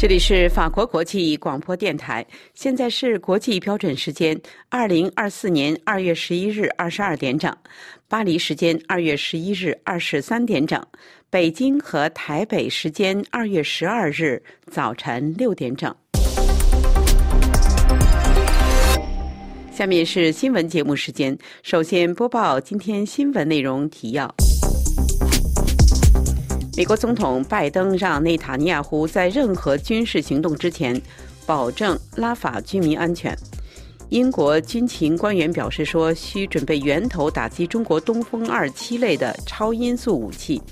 [0.00, 2.24] 这里是法国国际广播电台，
[2.54, 7.52] 现在是国际标准时间二零二四年二月十一日二十二点整，
[8.06, 10.80] 巴黎时间二月十一日二十三点整，
[11.30, 14.40] 北京和台北时间二月十二日
[14.70, 15.92] 早晨六点整。
[19.72, 24.32] 下面是新闻节目时间，首先播报今天新闻内容提要。
[26.78, 31.02] 美国总统拜登让内塔尼亚胡在任何军事行动之前
[31.44, 33.36] 保证拉法居民安全。
[34.10, 40.62] 英国军情官员表示说，需准备源头打击中国东风二七类的超音速武器。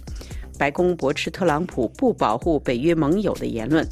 [0.57, 3.85] 白宫驳斥特朗普不保护北约盟友的言论。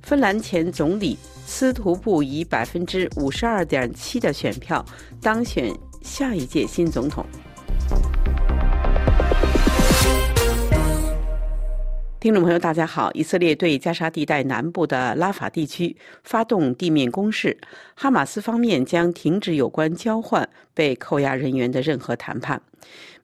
[0.00, 4.82] 芬兰前总理斯图布以百分之五十二点七的选票
[5.20, 7.22] 当选下一届新总统。
[12.20, 13.10] 听众朋友，大家好！
[13.14, 17.56] 以色列对加沙地带南部的拉法地区发动地面攻势，
[17.94, 22.60] 哈马斯方面将停止有关交换被扣押人员的任何谈判。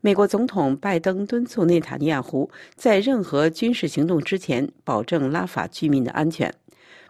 [0.01, 6.55] 美国总统拜登敦促内塔尼亚胡在任何军事行动之前保证拉法居民的安全。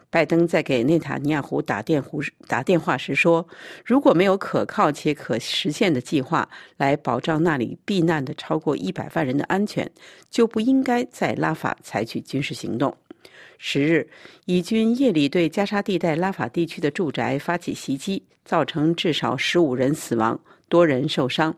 [0.08, 3.46] 拜登在给内塔尼亚胡打电胡打电话时说
[3.84, 9.90] ：“如果没有可靠且可实现的计划来保障那里避难的超过一百万人的安全，
[10.30, 12.96] 就不应该在拉法采取军事行动。”
[13.58, 14.08] 十日，
[14.44, 21.54] 以军夜里对加沙地带拉法地区的住宅发起袭击，造成至少十五人死亡，多人受伤。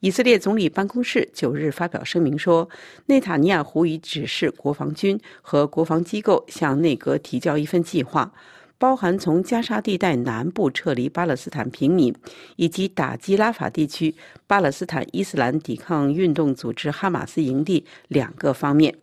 [0.00, 2.68] 以色列总理办公室九日发表声明说，
[3.06, 8.32] 内塔尼亚胡已指示国防军和国防机构向内阁提交一份计划，
[8.78, 12.14] 包含从加沙地带南部撤离巴勒斯坦平民，
[12.54, 14.14] 以及打击拉法地区
[14.46, 18.94] 巴勒斯坦伊斯兰抵抗运动组织哈马斯营地两个方面。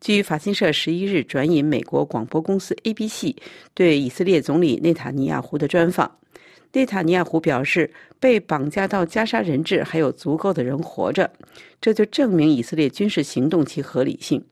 [0.00, 3.36] 据法新社十一日转引美国广播公司 ABC
[3.74, 6.10] 对以色列总理内塔尼亚胡的专访。
[6.72, 11.30] 内塔尼亚胡表示，被绑架到加沙人质还有足够的人活着，
[11.80, 14.44] 这就证明以色列军事行动其合理性。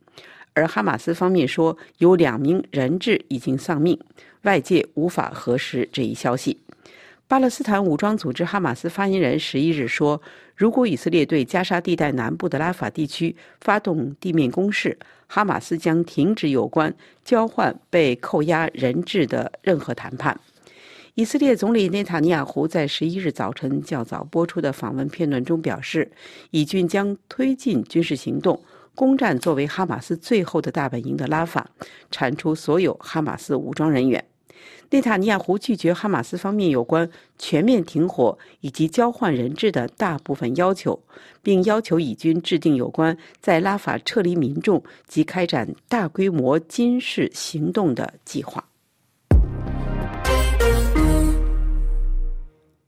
[0.52, 3.96] 而哈马斯方面说，有两名人质已经丧命，
[4.42, 6.58] 外界无法核实这一消息。
[7.28, 10.20] 巴勒斯坦武装组织哈马斯发言人十一日说，
[10.56, 14.98] 如果以色列对加沙地带南部的拉法地区发动地面攻势，
[15.28, 16.92] 哈马斯将停止有关
[17.24, 20.40] 交换被扣押人质的任何谈判。
[21.18, 26.12] 以色列总理内塔尼亚胡在十一日早晨较早播出的访问片段中表示，
[26.52, 28.62] 以军将推进军事行动，
[28.94, 31.68] 攻占作为哈马斯最后的大本营的拉法，
[32.12, 34.24] 铲除所有哈马斯武装人员。
[34.90, 41.02] 内塔尼亚胡拒绝哈马斯方面有关全面停火以及交换人质的大部分要求，
[41.42, 48.67] 并要求以军制定有关在拉法撤离民众及开展大规模军事行动的计划。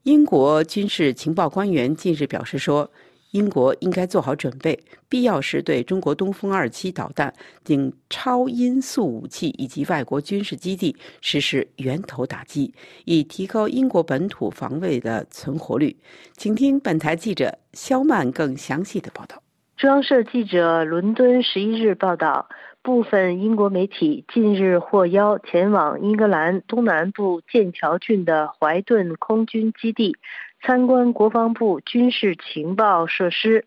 [0.04, 2.90] 英国军事情报官员近日表示说，
[3.32, 4.78] 英国应该做好准备，
[5.10, 7.30] 必要时对中国东风二七导弹
[7.62, 12.72] 等超音速武器以及外国军事基地实施源头打击，
[13.04, 15.94] 以提高英国本土防卫的存活率。
[16.34, 19.42] 请听本台记者肖曼更详细的报道。
[19.76, 22.48] 中央社记者伦敦十一日报道。
[22.82, 30.16] 部分英国媒体近日获邀前往英格兰东南部剑桥郡的怀顿空军基地，
[30.62, 33.66] 参观国防部军事情报设施。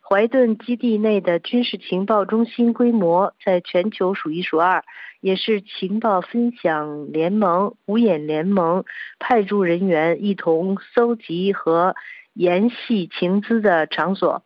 [0.00, 4.82] 怀顿基地内的军事情报中心规模在全球数一数二，
[5.20, 8.84] 也是情报分享联盟五眼联盟
[9.20, 11.94] 派驻人员一同搜集和
[12.32, 14.42] 研析情资的场所。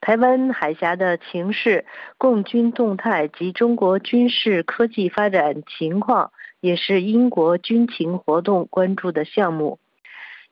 [0.00, 1.84] 台湾海峡的情势、
[2.16, 6.30] 共军动态及中国军事科技发展情况，
[6.60, 9.78] 也是英国军情活动关注的项目。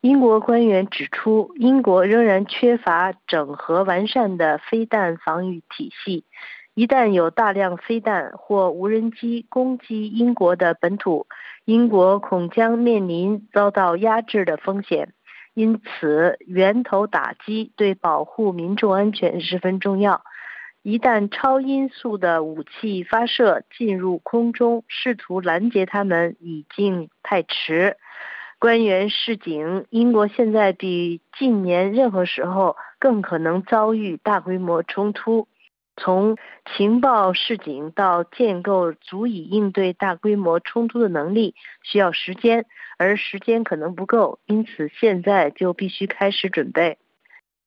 [0.00, 6.24] 英国官员指出，英国仍然缺乏整合完善的飞弹防御体系，
[6.74, 11.26] 一旦有大量飞弹或无人机攻击英国的本土，
[11.64, 15.14] 英国恐将面临遭到压制的风险。
[15.54, 20.22] 因此，源头打击对保护民众安全十分重要。
[20.82, 27.96] 一旦超音速的武器发射进入空中，试图拦截他们已经太迟。
[28.58, 35.48] 官员示警，英国现在比近年任何时候更可能遭遇大规模冲突。
[35.96, 36.36] 从
[36.76, 42.66] 情报示警到建构足以应对大规模冲突的能力，需要时间，
[42.98, 46.98] 而时间可能不够，因此现在就必须开始准备。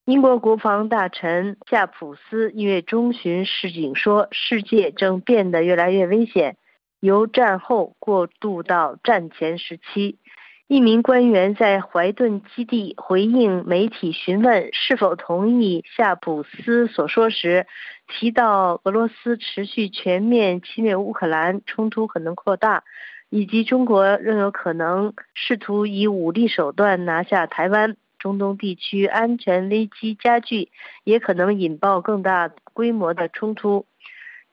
[0.06, 6.58] 英国国防大臣夏普斯一月中旬示警说：“世界正变得越来越危险，
[7.00, 10.18] 由战后过渡到战前时期。
[10.68, 17.66] 一名官员在怀顿基地回应媒体询问是否同意夏普斯所说时，
[18.10, 22.84] 提到俄罗斯持续全面侵略乌克兰，冲突可能扩大，
[23.30, 27.96] 以及中国仍有可能试图以武力手段拿下台湾。
[28.20, 30.70] 中东地区安全危机加剧，
[31.06, 33.86] 也可能引爆更大规模的冲突。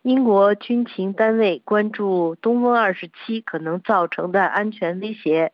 [0.03, 5.51] 英国军情单位关注东风二十七可能造成的安全威胁。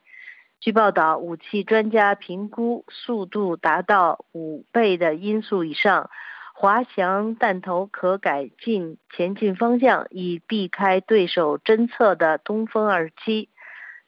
[0.60, 6.10] 据报道，武器专家评估速度达到五倍的音速以上，
[6.54, 13.48] 滑翔弹头可改进前进方向，以避开对手侦测的东风二十七。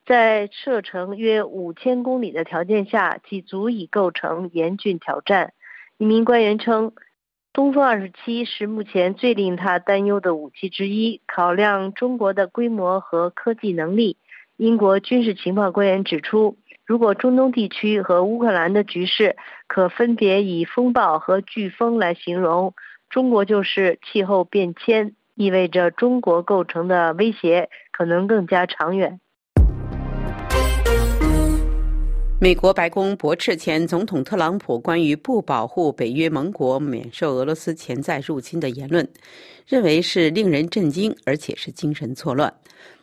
[0.04, 5.54] 在射程约五千公里的条件下，即足以构成严峻挑战。
[5.96, 6.92] 一名官员称，
[7.54, 11.22] 东风二十七是目前最令他担忧的武器之一。
[11.26, 14.18] 考量中国的规模和科技能力。
[14.58, 22.74] 英国军事情报官员指出，如果中东地区和乌克兰的局势可分别以风暴和飓风来形容，
[23.08, 29.18] 中国就是气候变迁，意味着中国构成的威胁可能更加长远。
[32.38, 39.08] 美国白宫驳斥前总统特朗普关于不保护北约盟国免受俄罗斯潜在入侵的言论，
[39.66, 42.52] 认为是令人震惊，而且是精神错乱。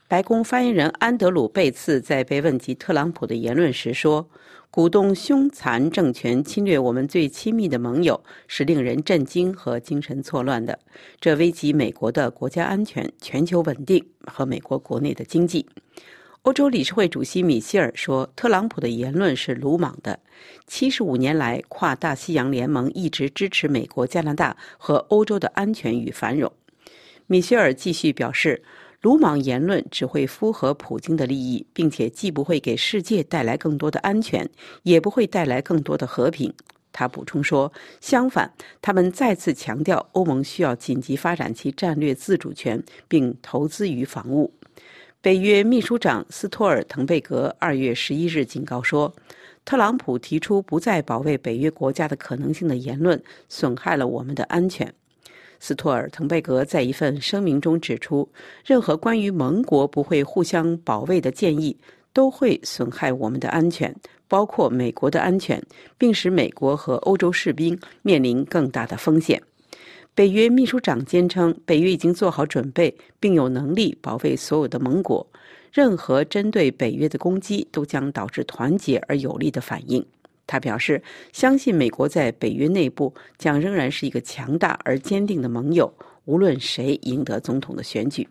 [0.10, 4.28] 白宫发言人安德鲁·贝茨在被问及特朗普的言论时说
[4.72, 10.80] ：“鼓动凶残政权侵略我们最亲密的盟友是令人震惊和精神错乱的，
[11.22, 15.68] 这危及美国的国家安全、全球稳定和美国国内的经济。”
[16.42, 20.20] 欧洲理事会主席米歇尔说：“特朗普的言论是鲁莽的。
[20.66, 26.52] 七十五年来，跨大西洋联盟一直支持美国、加拿大和欧洲的安全与繁荣。”
[27.28, 28.64] 米歇尔继续表示。
[29.01, 34.50] 鲁莽言论只会符合普京的利益，并且既不会给世界带来更多的安全，
[34.84, 36.54] 也不会带来更多的和平。
[36.92, 38.51] 他补充说：“相反，
[38.81, 44.54] 他们再次强调欧盟需要紧急发展其战略自主权，并投资于防务。”
[45.22, 49.13] 北约秘书长斯托尔滕贝格二月十一日警告说
[49.63, 54.94] ：“特朗普提出不再保卫北约国家的可能性的言论，损害了我们的安全。”
[55.60, 58.28] 斯托尔滕贝格在一份声明中指出，
[58.66, 61.78] 任何关于盟国不会互相保卫的建议
[62.14, 63.96] 都会损害我们的安全，
[64.28, 65.62] 包括美国的安全，
[65.98, 69.42] 并使美国和欧洲士兵面临更大的风险。
[70.16, 75.26] 北约秘书长坚称，北约已经做好准备，并有能力保卫所有的盟国。
[75.72, 80.04] 任何针对北约的攻击都将导致团结而有力的反应。
[80.51, 81.00] 他表示，
[81.31, 85.94] 相信美国在北约内部将仍然是一个强大而坚定的盟友，
[86.25, 88.28] 无论谁赢得总统的选举。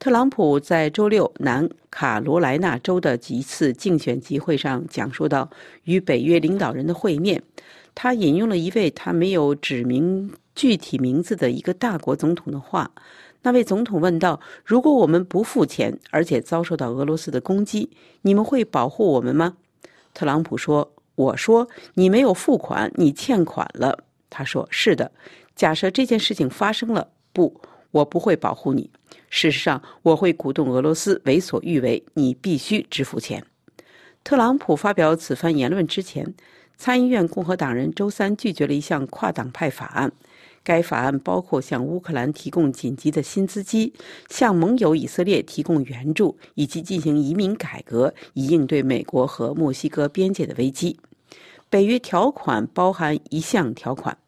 [0.00, 5.48] 特朗普在周六南卡罗来纳州的几次竞选集会上讲述到
[5.84, 7.40] 与北约领导人的会面。
[7.94, 12.90] 他引用了一位他没有指明具体名字的一个大国总统的话。
[13.42, 17.88] 那位总统问道：“如果我们不付钱，而且遭受到俄罗斯的攻击，
[18.22, 19.56] 你们会保护我们吗？”
[20.12, 20.95] 特朗普说。
[21.16, 24.04] 我说你没有付款，你欠款了。
[24.30, 25.10] 他说是的。
[25.56, 28.88] 假设这件事情发生了，不，我不会保护你。
[29.30, 32.04] 事实上，我会鼓动俄罗斯为所欲为。
[32.14, 33.44] 你必须支付钱。
[34.22, 36.34] 特朗普发表此番言论之前，
[36.76, 40.12] 参议院共和党人周三拒绝了一项跨党派法案。
[40.66, 43.92] 该法案包括向乌克兰提供紧急的新资金，
[44.28, 50.98] 向盟友以色列提供援助，以及进行移民改革，以应对美国和墨西哥边界的危机。
[51.70, 54.18] 北约条款包含一项条款，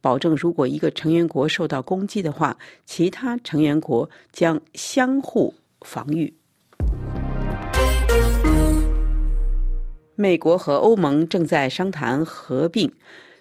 [0.00, 6.32] 保证如果一个成员国受到攻击的话，其他成员国将相互防御。
[10.14, 12.92] 美国和欧盟正在商谈合并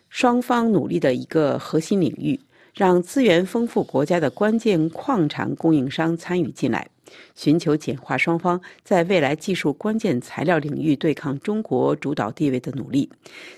[0.10, 2.40] 双方努力的一个核心领域。
[2.78, 6.88] 让资源丰富国家的关键矿产供应商参与进来，
[7.34, 13.10] 寻求简化双方在未来技术关键材料领域对抗中国主导地位的努力。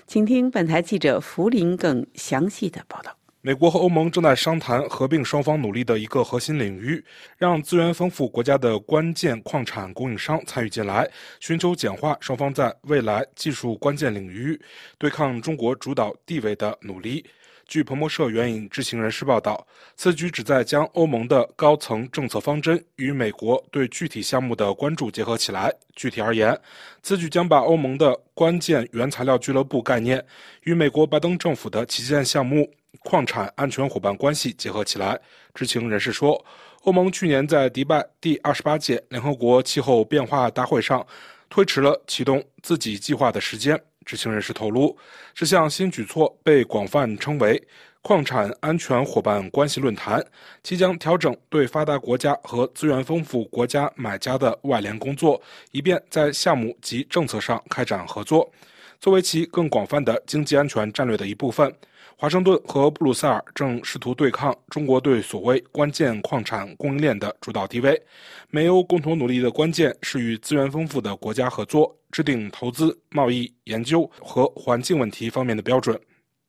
[0.06, 3.14] 请听本台记者福林更详细的报道。
[3.42, 7.02] 美国和欧盟正在商谈合并双方努力的一个核心领域，
[7.36, 11.06] 让资源丰富国家的关键矿产供应商参与进来，
[11.40, 14.58] 寻求简化双方在未来技术关键领域
[14.98, 17.22] 对抗中国主导地位的努力。
[17.70, 25.72] 据彭博社援引知情人士报道，此举旨在将欧盟的高层政策方针与美国对具体项目的关注结合起来。
[25.94, 26.60] 具体而言，
[27.00, 30.20] 此举将把欧盟的关键原材料俱乐部概念
[30.64, 32.68] 与美国拜登政府的旗舰项目
[33.04, 35.16] 矿产安全伙伴关系结合起来。
[35.54, 36.44] 知情人士说，
[36.82, 41.06] 欧盟去年在迪拜第二十八届联合国气候变化大会上
[41.48, 43.80] 推迟了启动自己计划的时间。
[44.10, 44.96] 知情人士透露，
[45.32, 47.62] 这项新举措被广泛称为。
[48.02, 50.24] 矿产安全伙伴关系论坛
[50.62, 55.38] 即将调整对发达国家和资源丰富国家买家的外联工作，
[55.70, 58.50] 以便在项目及政策上开展合作。
[58.98, 61.70] 作为其更广泛的经济安全战略的一部分，
[62.16, 68.02] 华盛顿和布鲁塞尔正试图对抗中国对所谓关键矿产供应链的主导地位。
[68.48, 75.98] 美欧共同努力的关键是与资源丰富的国家合作，制定投资、贸易、研究和环境问题方面的标准。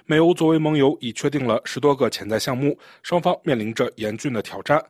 [0.05, 4.83] 美欧作为盟友，已确定了十多个潜在项目，双方面临着严峻的挑战。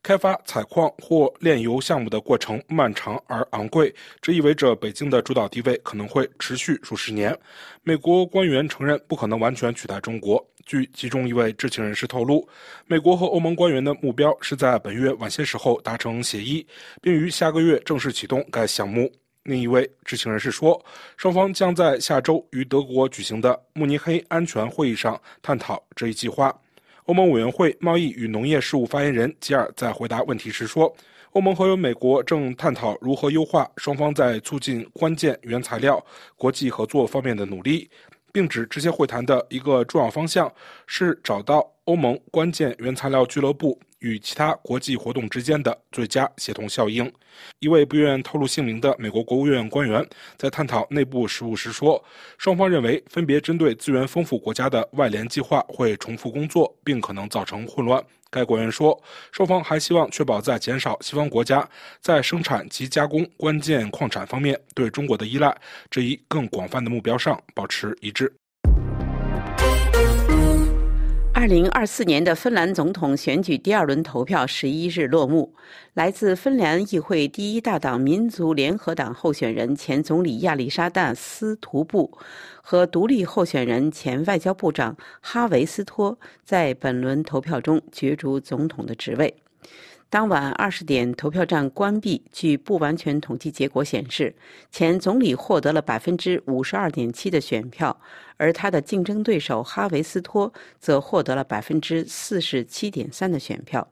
[0.00, 7.36] 开发采矿或炼油项目的过程漫长而昂贵，这意味着北京的主导地位可能会持续数十年。
[7.82, 10.46] 美国官员承认不可能完全取代中国。
[10.64, 12.46] 据其中一位知情人士透露，
[12.86, 16.64] 美国和欧盟官员的目标是在本月晚些时候达成协议，
[17.02, 19.10] 并于下个月正式启动该项目。
[19.48, 20.78] 另一位知情人士说，
[21.16, 26.54] 双方将在下周于德国举行的慕尼黑安全会议上探讨这一计划。
[27.06, 30.94] 欧盟委员会贸易与农业事务发言人吉尔在回答问题时说，
[31.30, 36.04] 欧盟和美国正探讨如何优化双方在促进关键原材料
[36.36, 37.88] 国际合作方面的努力，
[38.30, 40.52] 并指这些会谈的一个重要方向
[40.86, 43.80] 是找到欧盟关键原材料俱乐部。
[44.00, 47.10] 与其他国际活动之间的最佳协同效应。
[47.60, 50.04] 一位不愿透露姓名的美国国务院官员
[50.36, 52.02] 在探讨内部事务时说
[52.38, 59.00] ：“双方认为，分别针对资源丰富国家的外联计划会重复工作，并可能造成混乱。”该官员说
[59.32, 61.66] ：“双方还希望确保在减少西方国家
[62.00, 65.56] 在生产及加工关键矿产方面对中国的依赖
[65.90, 68.30] 这一更广泛的目标上保持一致。”
[71.38, 75.54] 二零二四年的芬兰总统选举第二轮投票十一日落幕。
[75.94, 82.10] 来自芬兰议会第一大党民族联合党候选人前总理亚历沙大斯图布
[82.60, 89.32] 和独立候选人前外交部长哈维斯托在本轮投票中角逐总统的职位。
[90.10, 92.22] 当晚二十点，投票站关闭。
[92.32, 94.34] 据不完全统计结果显示，
[94.70, 97.94] 前总理获得了百分之五十二点七的选票，
[98.38, 100.50] 而他的竞争对手哈维斯托
[100.80, 103.86] 则获得了百分之四十七点三的选票。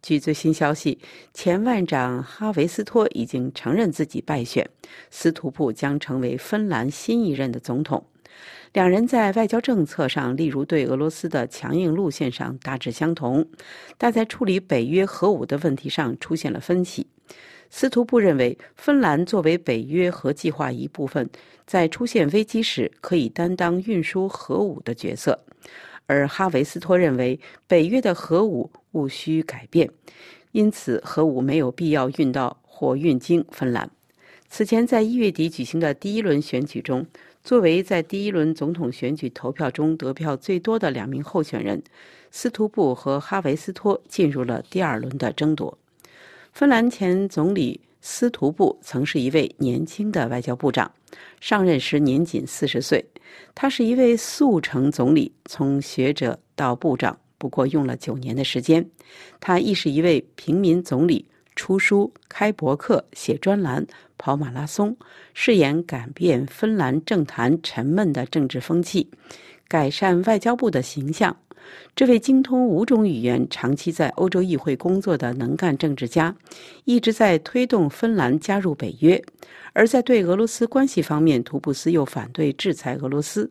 [0.00, 0.98] 据最新消息，
[1.34, 4.66] 前外长哈维斯托已经承认自己败选，
[5.10, 8.02] 斯图布将成为芬兰新一任的总统。
[8.72, 13.44] 两人在外交政策上，例如对俄罗斯的强硬路线上大致相同，
[13.98, 17.04] 但在处理北约核武的问题上出现了分歧。
[17.68, 21.28] 斯图布认为，芬兰作为北约核计划一部分，
[21.66, 25.44] 在出现危机时可以担当运输核武的角色，
[26.06, 29.90] 而哈维斯托认为，北约的核武务需改变，
[30.52, 33.90] 因此核武没有必要运到或运经芬兰。
[34.48, 37.04] 此前，在一月底举行的第一轮选举中。
[37.42, 41.82] 作为在第一轮总统选举投票中得票最多的两名候选人，
[42.30, 45.76] 斯图布和哈维斯托进入了第二轮的争夺。
[46.52, 50.92] 芬兰前总理斯图布曾是一位年轻的外交部长，
[51.40, 53.04] 上任时年仅四十岁。
[53.54, 58.86] 他是一位速成总理，从学者到部长，不过用了九年的时间。
[59.40, 61.24] 他亦是一位平民总理。
[61.56, 63.86] 出书、开博客、写专栏、
[64.20, 64.94] 跑马拉松，
[65.32, 69.08] 誓言改变芬兰政坛沉闷的政治风气，
[69.66, 71.34] 改善外交部的形象。
[71.96, 76.36] 这位精通五种语言、长期在欧洲议会工作的能干政治家，
[76.84, 79.22] 一直在推动芬兰加入北约。
[79.72, 83.50] 而在对俄罗斯关系方面，图布斯又反对制裁俄罗斯。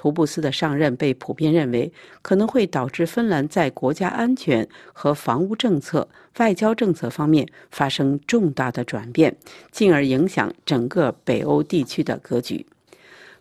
[0.00, 1.92] 图布斯的上任被普遍认为
[2.22, 9.36] 可能会导致芬兰在国家安全和防务政策、外交政策方面发生重大的转变，
[9.70, 12.64] 进而影响整个北欧地区的格局。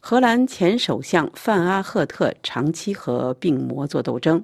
[0.01, 4.43] 荷兰前首相范阿赫特长期和病魔做斗争，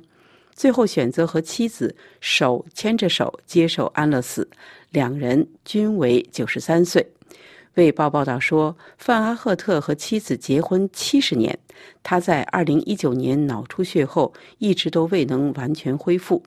[0.54, 4.48] 最后选择和妻子手牵着手接受安乐死，
[4.92, 7.06] 两人均为九十三岁。
[7.78, 11.60] 《卫报》报道说，范阿赫特和妻子结婚七十年，
[12.04, 16.42] 他在二零一九年脑出血后一直都未能完全恢复，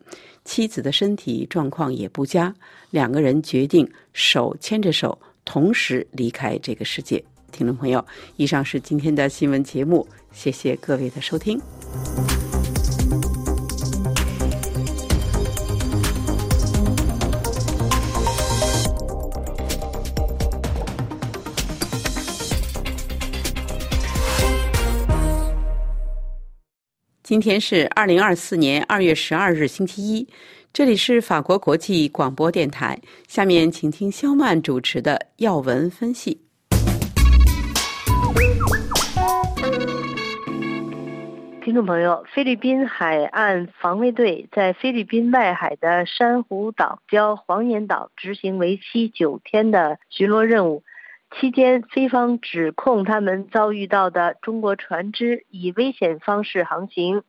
[0.44, 2.54] 妻子的身体状况也不佳，
[2.90, 7.23] 两个人决定手牵着手，同时离开这个世界。
[7.50, 8.04] 听众朋友，
[8.37, 11.61] 以上是今天的新闻节目，谢谢各位的收听。
[27.28, 30.26] 今天是二零二四年二月十二日，星期一。
[30.73, 32.99] 这里是法国国际广播电台。
[33.26, 36.40] 下面请听肖曼主持的要闻分析。
[41.62, 50.82] 听众朋友，菲律宾海岸防卫队在菲律宾外海的珊瑚岛礁黄岩岛执行为期九天的巡逻任务。
[51.30, 57.23] 期间，菲方指控他们遭遇到的中国船只以危险方式航行。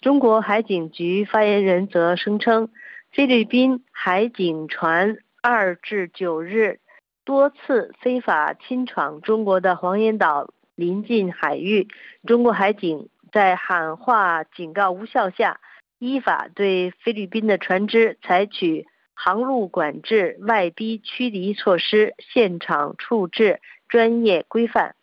[0.00, 2.68] 中国海警局发言人则声称，
[3.12, 6.80] 菲律宾海警船二至九日
[7.24, 11.88] 多次非法侵闯中国的黄岩岛临近海域，
[12.26, 15.60] 中国海警在喊话警告无效下，
[15.98, 18.86] 依法对菲律宾的船只采取。
[19.16, 24.94] 航路管制、外逼驱离措施、现场处置专业规范。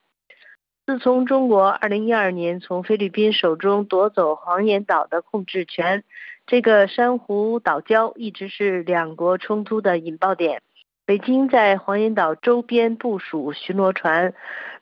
[0.86, 6.04] 自从中国2012年从菲律宾手中夺走黄岩岛的控制权，
[6.46, 10.62] 这个珊瑚岛礁一直是两国冲突的引爆点。
[11.06, 14.34] 北京在黄岩岛周边部署巡逻船，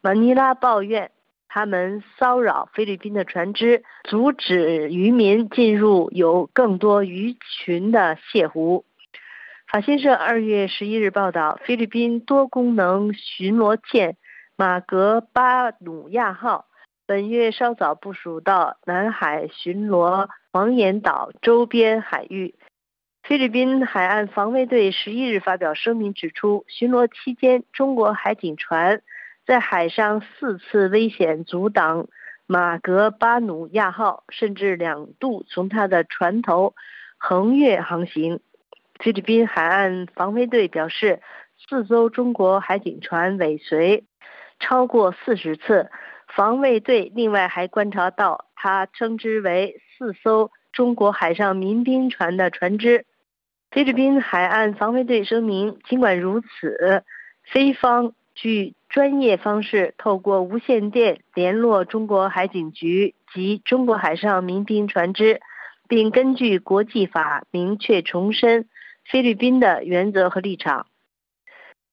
[0.01, 1.11] 马尼拉抱怨
[1.47, 8.85] 他们骚扰菲律宾的船只，阻止渔民进入有更多鱼群的泻湖。
[9.71, 14.17] 法新社二月十一日报道，菲律宾多功能巡逻舰
[14.57, 16.65] “马格巴努亚号”
[17.07, 22.55] 本月稍早部署到南海巡逻黄岩岛周边海域。
[23.23, 29.01] 菲律宾海岸防卫队十一日发表声明指出，巡逻期间，中国海警船
[29.45, 32.09] 在海上四次危险阻挡
[32.45, 36.75] “马格巴努亚号”，甚至两度从它的船头
[37.17, 38.41] 横越航行。
[39.03, 41.21] 菲律宾海岸防卫队表示，
[41.67, 44.03] 四艘中国海警船尾随
[44.59, 45.89] 超过四十次。
[46.27, 53.05] 防卫队另外还观察到，他称之为四艘中国海上民兵船的船只。
[53.71, 57.03] 菲律宾海岸防卫队声明，尽管如此，
[57.43, 65.41] 菲方据专业方式透过无线电联络中国海警局及中国海上民兵船只，
[65.87, 68.67] 并根据国际法明确重申。
[69.05, 70.87] 菲律宾的原则和立场。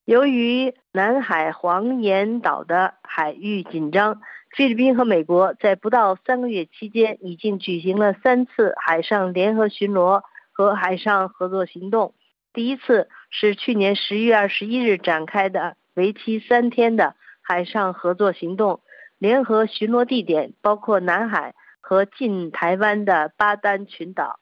[0.05, 4.21] 由于南海黄岩岛的海域紧张，
[4.55, 12.15] 菲律宾和美国在不到三个月期间已经举行了三次海上联合巡逻和海上合作行动。
[12.53, 18.81] 第一次是去年十一月二十一日展开的为期三天的海上合作行动，
[19.19, 24.39] 联合巡逻地点包括南海和近台湾的巴丹群岛。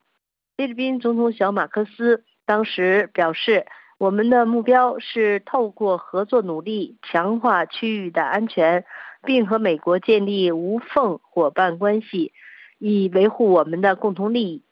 [0.55, 2.23] 菲律宾总统小马克思。
[2.47, 3.65] 当时表示，
[3.97, 8.85] 我们的目标是透过合作努力强化区域的安全，
[9.23, 12.31] 并和美国建立无缝伙伴关系，
[12.79, 14.63] 以维护我们的共同利益。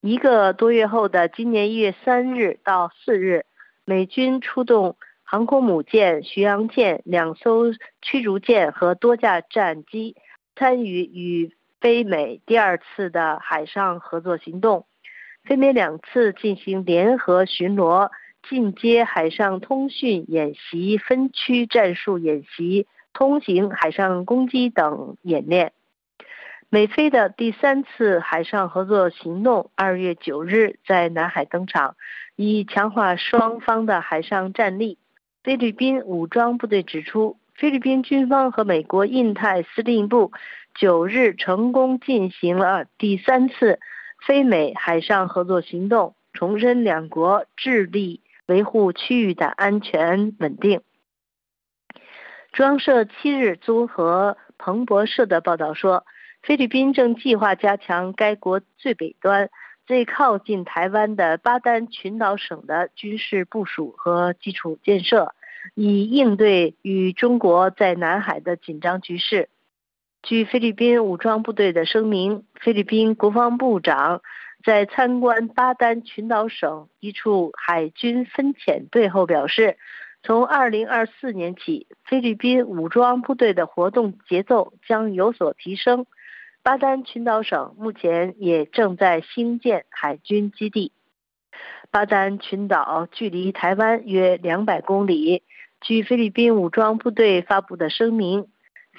[0.00, 3.46] 一个多月后的今年一月三日到四日，
[3.84, 10.14] 美军出动航空母舰、巡洋舰、两艘驱逐舰和多架战机，
[10.54, 14.86] 参与与非美第二次的海上合作行动。
[15.44, 18.10] 分别两次进行联合巡逻、
[18.48, 25.72] 进阶海上通讯演习、分区战术演习、通行海上攻击等演练。
[26.70, 31.94] 美菲的第三次海上合作行动二月九日在南海登场，
[32.36, 34.98] 以强化双方的海上战力。
[35.42, 40.32] 菲律宾武装部队指出，菲律宾军方和美国印太司令部
[40.74, 43.78] 九日成功进行了第三次。
[44.26, 50.80] 非美海上合作行动重申两国致力维护区域的安全稳定。
[52.52, 56.04] 中央社七日综合彭博社的报道说，
[56.42, 59.50] 菲律宾正计划加强该国最北端、
[59.86, 65.34] 最靠近台湾的巴丹群岛省的军事部署和基础建设，
[65.74, 69.48] 以应对与中国在南海的紧张局势。
[70.24, 74.22] 据菲律宾武装部队的声明，菲律宾国防部长
[74.64, 79.76] 在参观巴丹群岛省一处海军分遣队后表示，
[80.22, 86.06] 从2024年起，菲律宾武装部队的活动节奏将有所提升。
[86.62, 90.92] 巴丹群岛省目前也正在兴建海军基地。
[91.90, 95.42] 巴丹群岛距离台湾约200公里。
[95.82, 98.46] 据菲律宾武装部队发布的声明。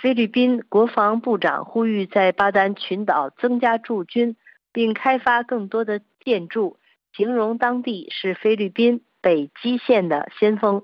[0.02, 4.36] 菲律宾国防部长呼吁在巴丹群岛增加驻军，
[4.74, 6.78] 并开发更多的建筑，
[7.16, 10.84] 形容当地是菲律宾北基线的先锋。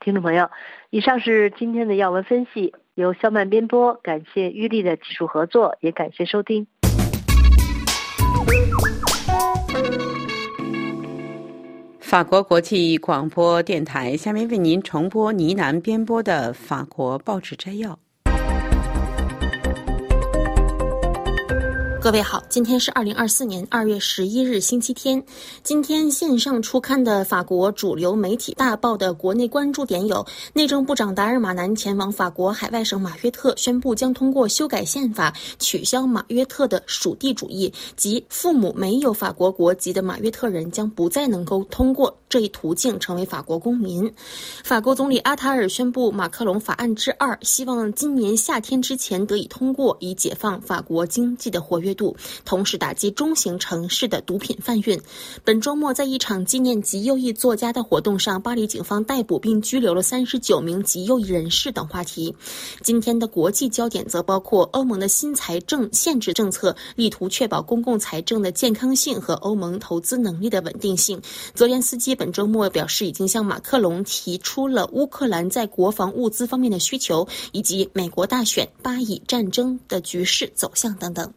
[0.00, 0.50] 听众朋友，
[0.90, 6.66] 以上是今天的要闻分析，由肖曼编播，感谢玉丽的技术合作，也感谢收听。
[12.00, 17.98] 法国国际广播电台下面为您重播呢喃编播的法国报纸摘要。
[22.06, 25.20] 各位好，今天是二零二四年二月十一日，星期天。
[25.64, 44.08] 今天线上出刊的法国主流媒体大报的国内关注点有：内政部长达尔马南前往法国海外省马约特，宣布将通过修改宪法取消马约特的属地主义，及父母没有法国国籍的马约特人将不再能够通过这一途径成为法国公民。
[44.62, 51.95] 法国总理阿塔尔宣布马克龙法案之二，希望今年夏天之前得以通过，以解放法国经济的活跃。
[51.96, 55.00] 度，同时打击中型城市的毒品贩运。
[55.42, 62.36] 本周末，在一场纪念极右翼作家的活动上，巴黎警方逮捕并拘留了三十九名极右翼人士等话题。
[62.82, 71.20] 今天的国际焦点则包括欧盟的新财政限制政策，力图确保公共财政的健康性和欧盟投资能力的稳定性。
[71.54, 81.32] 泽连斯基本周末表示，已经向马克龙提出了乌克兰在国防物资方面的需求，以及美国大选、巴以战争的局势走向等等。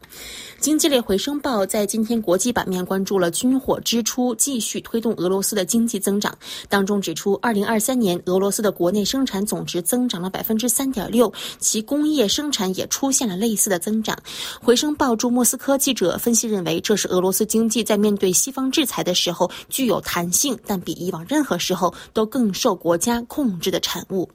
[0.60, 14.18] 经济类回声报在今天国际版面关注了军火支出继续推动俄罗斯的经济增长，当中指出，二零二三年俄罗斯的国内生产总值增长了百分之三点六，其工业生产也出现了类似的增长。
[14.62, 24.30] 回声报驻莫斯科记者分析认为，这是俄罗斯经济在面对西方制裁的时候具有弹性，但比以往任何时候都更受国家控制的产物。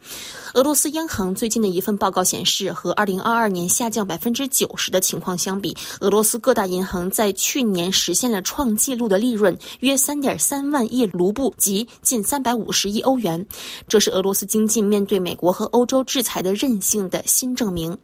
[0.54, 13.44] 俄罗斯央行最近的一份报告显示，和二零二二年下降百分之九十的情况相比，俄罗斯各大银行在去年实现了创纪录的利润，约三点三万亿卢布，即近三百五十亿欧元。
[13.88, 17.96] 这是俄罗斯经济面对美国和欧洲制裁的韧性的新证明。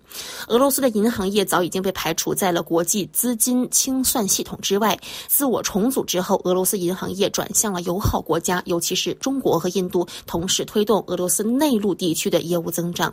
[0.48, 4.98] 俄罗斯的银行业早已经被排除在了国际资金清算系统之外。
[5.28, 13.12] 自我重组之后，俄罗斯银行业转向了友好国家，尤其是中国和印度，同时推动俄罗斯内陆地区的业务增长。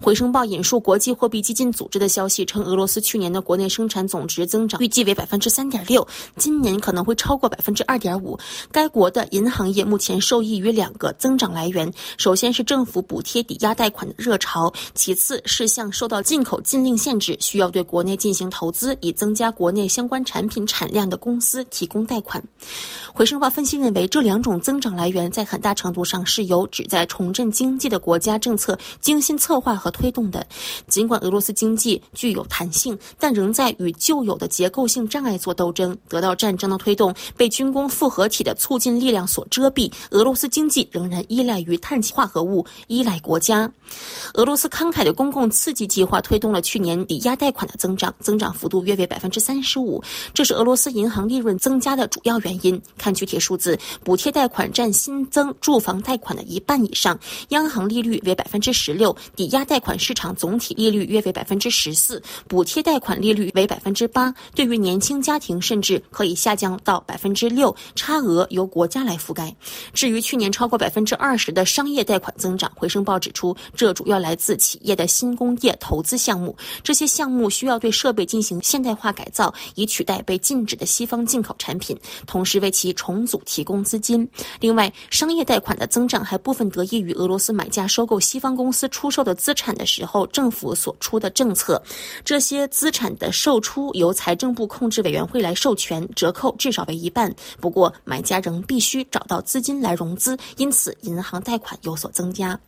[0.00, 8.38] 回声报引述国际货币基金组织的消息称，俄罗斯去年的国内生产总值增长预计为百分之三点六，今年可能会超过百分之二点五。
[8.70, 22.44] 该国的银行业目前受益于两个增长来源：首先是政府补贴抵押贷款的热潮，其次是向受到进口禁令限制、需要对国内进行投资以增加国内相关产品产量的公司提供贷款。
[23.14, 30.46] 回声报分析认为，这两种增长来源在很大程度上是由旨在重振经济的国家政策精心策划和推动的。
[30.86, 39.88] 尽管俄罗斯经济具有弹性，但仍在与旧有的结构性障碍做斗争，得到战争的推动，被军工复合体的促进力量所遮蔽。
[40.10, 43.70] 俄罗斯经济仍然依赖于碳化合物，依赖国家。
[44.34, 50.02] 俄罗斯慷慨的公共刺激计划推动了去年抵押贷款的增长，增长幅度约为百分之三十五，
[50.34, 52.82] 这是俄罗斯银行利润增加的主要原因。
[52.98, 57.16] 看具体数字，补贴贷款占新增住房贷款的一半以上，
[57.50, 64.34] 央行利率为百分之十六，抵押贷款市场总体利率约为百分之十四，补贴贷款利率为百分之八。
[64.54, 69.54] 对于年轻家庭，甚至可以下降到百分之六，差额由国家来覆盖。
[69.92, 76.56] 至于去年超过百分之二十的商业贷款增长，回声报指出，这主要来自企业的新工业投资项目。
[76.82, 84.28] 这些项目需要对设备进行现代化改造，以取代被禁止的西方进口产品，同时为其重组提供资金。
[84.60, 91.82] 另外，商业贷款的增长还部分得益于俄罗斯买家收购西方公司出售的资产的时候，政府所出的政策。
[92.24, 97.34] 这些资产的售出由财政部控制委员会来授权，折扣至少为一半。
[97.60, 102.58] 不过，买家仍必须找到资金来融资，因此银行贷款有所增加。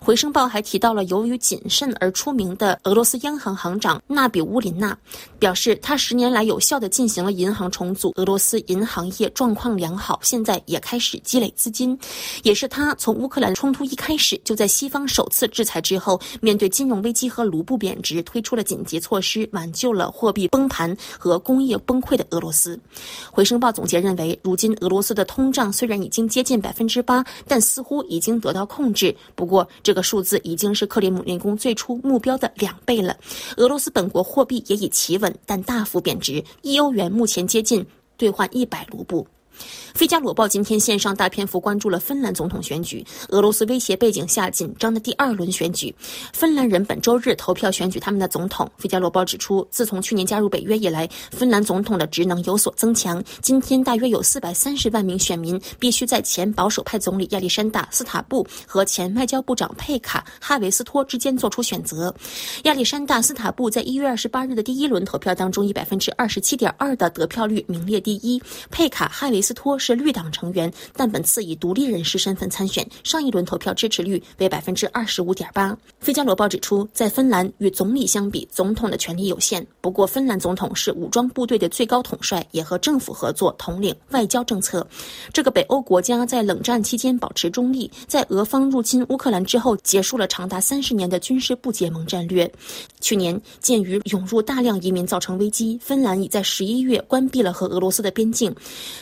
[0.00, 4.96] 回声报还提到了由于谨慎而出名的俄罗斯央行行长纳比乌林娜，
[5.38, 11.98] 表示他十年来有效地进行了银行重组，俄罗斯银行业状况良好，现在也开始积累资金。
[12.42, 22.78] 也是他从乌克兰冲突一开始就在西方首次制裁之后，面对金融危机和卢布贬值，推出了紧急措施，挽救了货币崩盘和工业崩溃的俄罗斯。
[23.30, 29.14] 回声报总结认为，如今俄罗斯的通胀虽然已经接近百分之八，但似乎已经得到控制。
[29.34, 33.16] 不过，这个数字已经是克里姆林宫最初目标的两倍了。
[33.56, 39.22] 俄罗斯本国货币也已企稳，但大幅贬值，一欧元目前接近兑换一百卢布。
[39.94, 45.94] 《费加罗报》今天线上大篇幅关注了芬兰总统选举，俄罗斯威胁背景下紧张的第二轮选举。
[46.32, 48.70] 芬兰人本周日投票选举他们的总统。
[48.82, 53.22] 《费加罗报》指出，自从去年加入北约以来，芬兰总统的职能有所增强。
[53.42, 62.14] 今天大约有四百三十万名选民必须在前保守派总理亚历山大·斯塔布和前外交部长佩卡·哈维斯托之间做出选择。
[62.64, 68.40] 亚历山大·斯塔布在一月二十八日的第一轮投票当中，以百分之二十七点二的得票率名列第一。
[68.70, 69.98] 佩卡·哈维斯斯托是。
[69.98, 72.88] 绿党成员，但本次以独立人士身份参选。
[73.02, 75.72] 上一轮投票支持率为百分之二十五点八。
[75.98, 79.66] 《费加罗报》指出，在芬兰与总理相比，总统的权力有限。
[79.80, 84.86] 不过，芬兰总统是武装部队的最高统帅，也和政府合作统领外交政策。
[85.32, 92.48] 这个北欧国家在冷战期间保持中立，在俄方入侵乌克兰之后，结束了长达三十年的军事不结盟战略。
[93.00, 98.50] 去年，鉴于涌入大量移民造成危机，芬兰已在十一月关闭了和俄罗斯的边境。《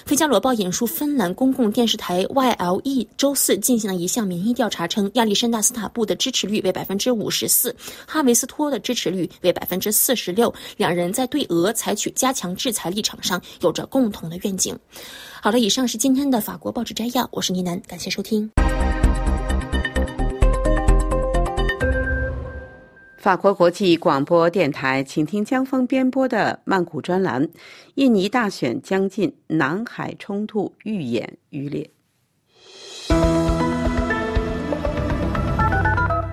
[0.04, 0.87] 费加罗报》引述。
[0.87, 7.74] 芬兰公共电视台 YLE 周四进行了一项民意调查，称亚历山大·斯塔布的支持率为百分之五十四，
[8.06, 10.54] 哈维斯托的支持率为百分之四十六。
[10.76, 14.78] 两人在对俄采取加强制裁立场上有着共同的愿景。
[15.42, 18.50] 好了，以上是今天的法国报纸摘要，我是倪楠，感谢收听。
[23.26, 27.48] 法国国际广播电台，请听江峰编播的曼谷专栏：
[27.96, 31.90] 印尼大选将近，南海冲突愈演愈烈。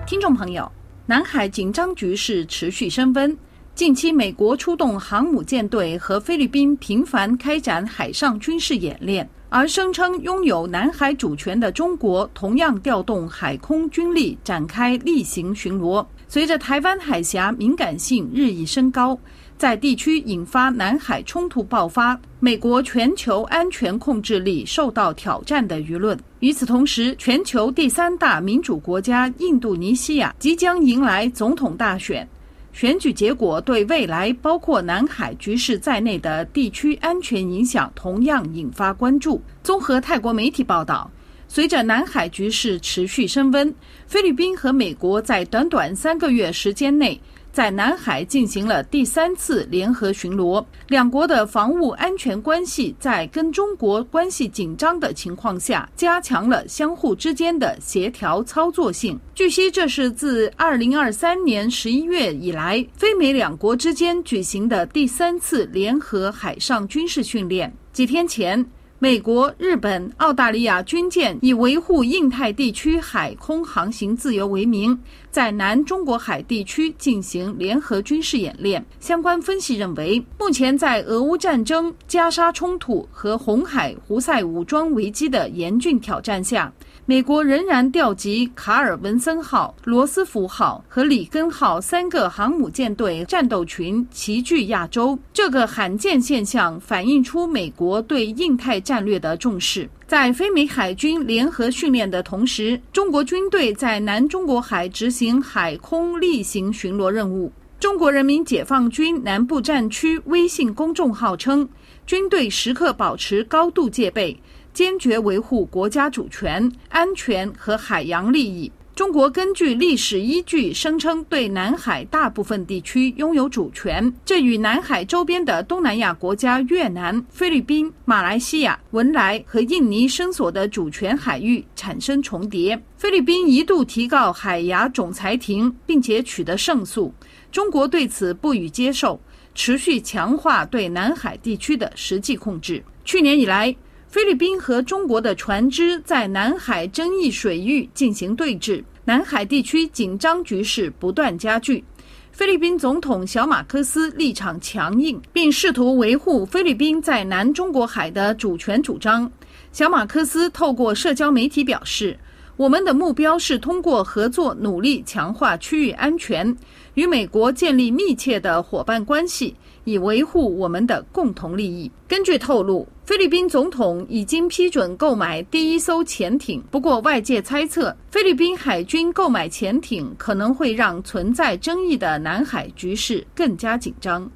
[0.06, 0.70] 听众朋友，
[1.04, 3.36] 南海紧张局势持续升温。
[3.74, 16.06] 近期，美国出动航母舰队和菲律宾频繁开展海上军事演练，而声称拥有南海主权的中国同样调动海空军力展开例行巡逻。
[16.34, 19.16] 随着台湾海峡敏感性日益升高，
[19.56, 26.18] 在地区引发南海冲突爆发，美国全球安全控制力受到挑战的舆论。
[26.40, 32.28] 与此同时，全球第三大民主国家印度尼西亚即将迎来总统大选，
[32.72, 39.40] 选举结果对未来包括南海局势在内的地区安全影响同样引发关注。
[39.62, 41.08] 综合泰国媒体报道。
[41.54, 43.72] 随着南海局势持续升温，
[44.08, 47.16] 菲律宾和美国在短短三个月时间内，
[47.52, 50.66] 在南海进行了第三次联合巡逻。
[50.88, 59.16] 两国的防务安全关系在跟中国关系紧张的情况下，加强了相互之间的协调操作性。
[59.32, 67.72] 据悉，这是自二零二三年十一月以来，菲美两国之间举行的第三次联合海上军事训练。
[67.92, 68.68] 几天前。
[69.04, 74.98] 美国、日本、澳大利亚军舰以维护印太地区海空航行自由为名，
[75.30, 78.82] 在南中国海地区进行联合军事演练。
[79.00, 86.72] 相关分析认为，目前在俄乌战争、加沙冲突和红海胡塞武装危机的严峻挑战下。
[87.06, 95.18] 美国仍然调集卡尔文森号、罗斯福号和里根号三个航母舰队战斗群齐聚亚洲。
[95.30, 99.86] 这个罕见现象反映出美国对印太战略的重视。
[100.06, 107.52] 在非美海军联合训练的同时，中国军队在南中国海执行海空例行巡逻任务。
[107.78, 111.68] 中国人民解放军南部战区微信公众号称，
[112.06, 114.34] 军队时刻保持高度戒备。
[114.74, 118.70] 坚决维护国家主权、安全和海洋利益。
[118.94, 132.80] 中国根据历史依据声称对南海大部分地区拥有主权，这与南海周边的东南亚国家越南、菲律宾、马来西亚、文莱和印尼伸索的主权海域产生重叠。
[132.96, 137.12] 菲律宾一度提告海牙总裁庭，并且取得胜诉。
[137.50, 139.20] 中国对此不予接受，
[139.56, 142.80] 持续强化对南海地区的实际控制。
[143.04, 143.74] 去年以来。
[144.14, 151.82] 菲律宾和中国的船只在南海争议水域进行对峙，南海地区紧张局势不断加剧。
[152.30, 159.28] 菲律宾总统小马科斯立场强硬，并试图维护菲律宾在南中国海的主权主张。
[159.72, 162.16] 小马科斯透过社交媒体表示
[162.56, 166.56] ：“我们的目标是通过合作努力强化区域安全，
[166.94, 171.90] 与美国建立密切的伙伴关系。”以维护我们的共同利益。
[172.08, 176.64] 根据透露，菲律宾总统已经批准购买第一艘潜艇。
[176.70, 184.28] 不过，外界猜测，菲律宾海军购买潜艇可能会让存在争议的南海局势更加紧张。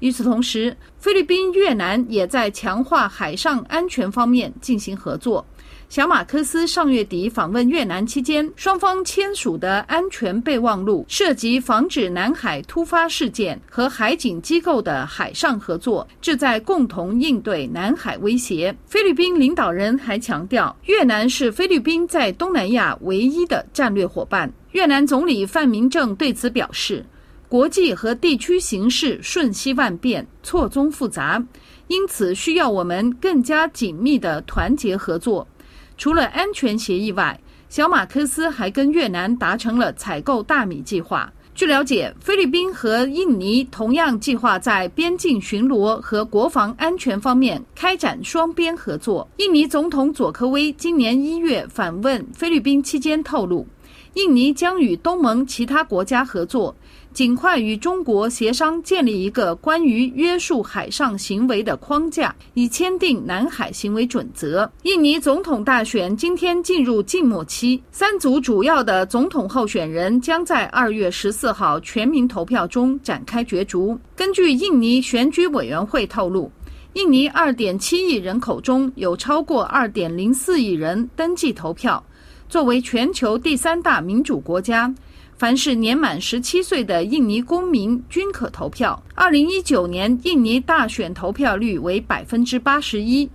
[0.00, 5.42] 与此同时，菲律宾、越南也在强化海上安全方面进行合作。
[5.90, 18.72] 小马克思上月底访问越南期间，双方签署的安全备忘录涉及防止南海突发事件和海警机构的海上合作，旨在共同应对南海威胁。
[18.86, 24.48] 菲律宾领导人还强调，越南是菲律宾在东南亚唯一的战略伙伴。
[24.70, 27.04] 越南总理范明正对此表示，
[27.48, 31.44] 国际和地区形势瞬息万变、错综复杂，
[31.88, 35.44] 因此需要我们更加紧密的团结合作。
[36.00, 41.30] 除了安全协议外，小马克思还跟越南达成了采购大米计划。
[41.54, 49.28] 据了解，菲律宾和印尼同样计划在边境巡逻和国防安全方面开展双边合作。
[49.36, 53.66] 印尼总统佐科威今年一月访问菲律宾期间透露，
[54.14, 56.74] 印尼将与东盟其他国家合作。
[57.12, 64.70] 尽快与中国协商建立一个关于约束海上行为的框架，以签订南海行为准则。
[64.84, 73.98] 印尼总统大选今天进入静默期，三组主要的总统候选人将在二月十四号全民投票中展开角逐。
[74.14, 76.50] 根据印尼选举委员会透露，
[76.92, 82.02] 印尼二点七亿人口中有超过二点零四亿人登记投票。
[82.48, 84.92] 作为全球第三大民主国家。
[85.40, 89.02] 凡是年满十七岁的印尼公民均可投票。
[89.14, 93.26] 二零一九年印尼大选投票率为百分之八十一。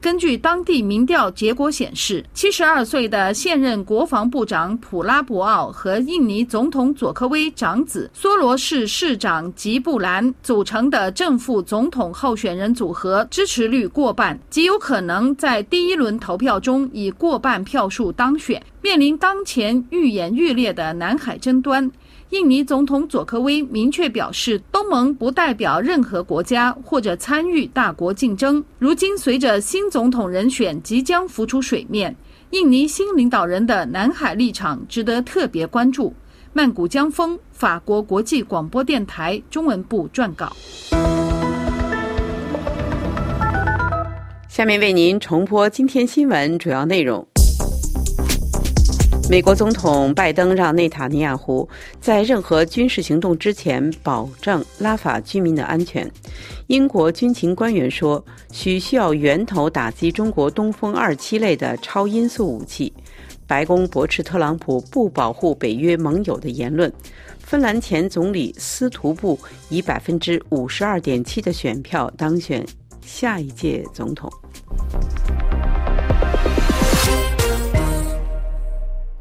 [0.00, 18.62] 根据当地民调结果显示，七十二岁的现任国防部长普拉博奥和印尼总统佐科威长子梭罗市市长吉布兰组成的正副总统候选人组合支持率过半，极有可能在第一轮投票中以过半票数当选。
[18.82, 21.90] 面临当前愈演愈烈的南海争端。
[22.30, 28.62] 印尼总统佐科威明确表示，东盟不代表任何国家或者参与大国竞争。
[28.78, 32.14] 如今，随着新总统人选即将浮出水面，
[32.50, 36.14] 印尼新领导人的南海立场值得特别关注。
[36.52, 40.52] 曼谷江峰，法国国际广播电台中文部撰稿。
[44.48, 47.26] 下面为您重播今天新闻主要内容。
[49.30, 51.68] 美国总统拜登让内塔尼亚胡
[52.00, 56.10] 在任何军事行动之前保证拉法居民的安全。
[56.66, 62.92] 英国军情官员说，需需要源头打击中国东风二七类的超音速武器。
[63.46, 66.92] 白宫驳斥特朗普不保护北约盟友的言论。
[67.38, 69.38] 芬兰前总理斯图布
[69.68, 72.66] 以百分之五十二点七的选票当选
[73.00, 74.28] 下一届总统。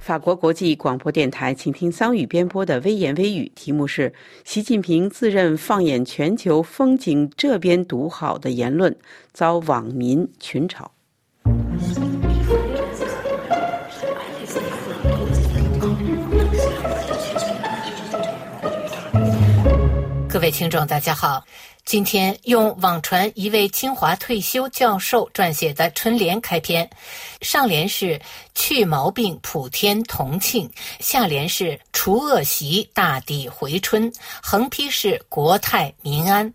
[0.09, 4.11] 法国国际广播电台，请听桑宇编播的《微言微语》，题目是
[4.43, 8.97] “习近平自认放眼全球风景这边独好”的言论
[9.33, 10.83] 遭网民群嘲。
[20.27, 21.43] 各位听众，大家好。
[21.89, 26.87] 今天用网传一位清华退休教授撰写的春联开篇，
[27.41, 28.21] 上联是
[28.53, 30.69] “去毛病普天同庆”，
[31.01, 36.53] 下联是“除恶习大地回春”，横批是“国泰民安”。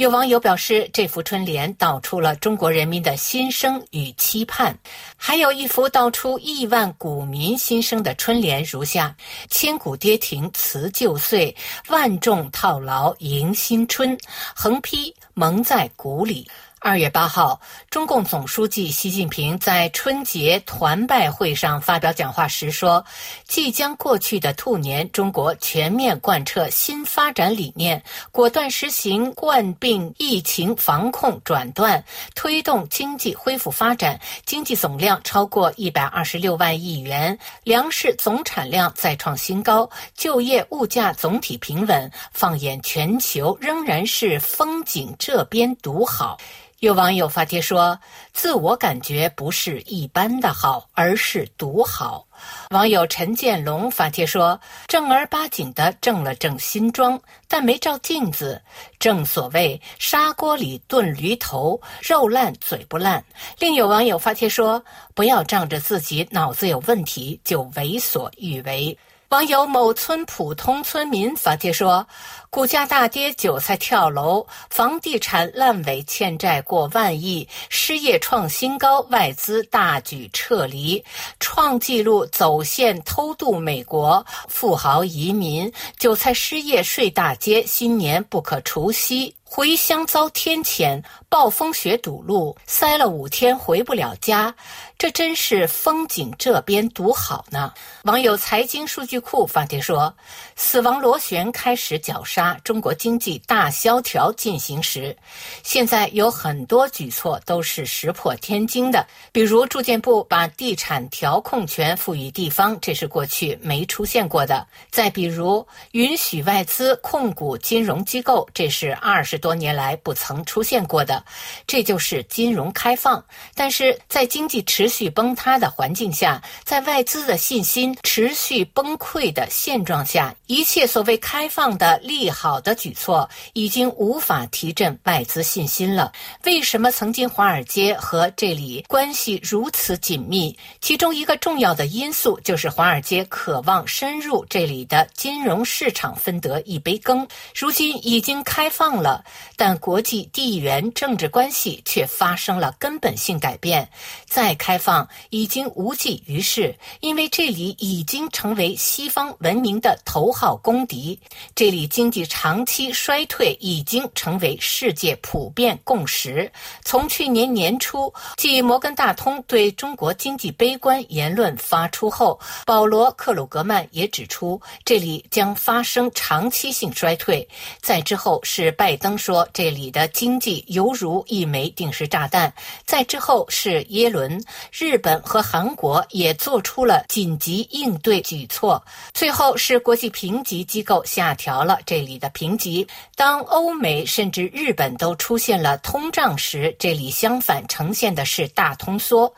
[0.00, 4.74] 有网友表示，这幅春联道出了中国人民的心声与期盼。
[5.14, 9.14] 还有一幅道出亿万股民心声的春联，如下
[9.50, 11.54] ：“千古跌停辞旧岁，
[11.88, 14.16] 万众套牢迎新春。”
[14.56, 16.48] 横批蒙在鼓里。
[16.82, 23.04] 二月八号，中共总书记习近平在春节团拜会上发表讲话时说
[23.46, 32.02] ：“即将过去的兔年，中国全面贯彻新发展理念，果断实行冠病疫情防控转段，
[32.34, 42.10] 推动经济恢复发展，经济总量超过一百二十六万亿元，粮食总产量再创新高，就业物价总体平稳。
[42.32, 46.38] 放眼全球，仍然是风景这边独好。”
[46.80, 47.98] 有网友发帖说
[48.32, 52.26] ：“自我感觉不是一般的好，而是独好。”
[52.72, 58.58] 网友陈建龙发帖说：“正儿八经的正了正新装，但没照镜子。
[58.98, 63.22] 正所谓砂锅里炖驴头，肉烂嘴不烂。”
[63.60, 68.96] 另有网友发帖说：“不要仗着自己脑子有问题就为所欲为。”
[69.30, 72.04] 网友某村普通村民发帖说
[72.50, 81.04] ：“股价大跌，韭菜跳楼，房地产烂尾，欠债过万亿，失业创新高，外资大举撤离，
[81.38, 94.54] 创纪录走线偷渡美国，富豪移民，韭菜失业睡大街，新年不可除夕。”回乡遭天谴，暴风雪堵路，塞了五天回不了家。
[94.96, 97.72] 这真是风景这边独好呢。
[98.04, 100.14] 网友财经数据库发帖说
[100.54, 105.16] ：“死亡螺旋开始绞杀，中国经济大萧条进行时。
[105.64, 121.24] 现在有很多举措都是石破天惊的，比如住建部把地产调控权赋予地方，这是过去没出现过的；再比如允许外资控股金融机构，这是二十多年来不曾出现过的。
[121.66, 123.24] 这就是金融开放。
[123.56, 136.12] 但是在经济持续崩塌的环境下，在外资的信心持续崩溃的现状下，一切所谓开放的利好的举措已经无法提振外资信心了。
[136.44, 140.56] 为什么曾经华尔街和这里关系如此紧密？
[140.80, 147.26] 其中一个重要的因素就是华尔街渴望深入这里的金融市场，分得一杯羹。
[147.54, 149.24] 如今已经开放了，
[149.56, 153.88] 但国际地缘政治关系却发生了根本性改变。
[154.26, 161.18] 再开放已经无济于事，因为这里已经成为西方文明的头号公敌。
[161.54, 166.50] 这里经济长期衰退已经成为世界普遍共识。
[166.84, 177.46] 从去年年初，继摩根大通对中国经济悲观言论发出后，保罗·克鲁格曼也指出，这里将发生长期性衰退。
[177.80, 182.52] 在之后是拜登说，这里的经济犹如一枚定时炸弹。
[182.84, 184.42] 在之后是耶伦。
[184.72, 192.86] 日本和韩国也做出了紧急应对举措，最后是国际评级机构下调了这里的评级。
[193.14, 199.30] 当欧美甚至日本都出现了通胀时，这里相反呈现的是大通缩。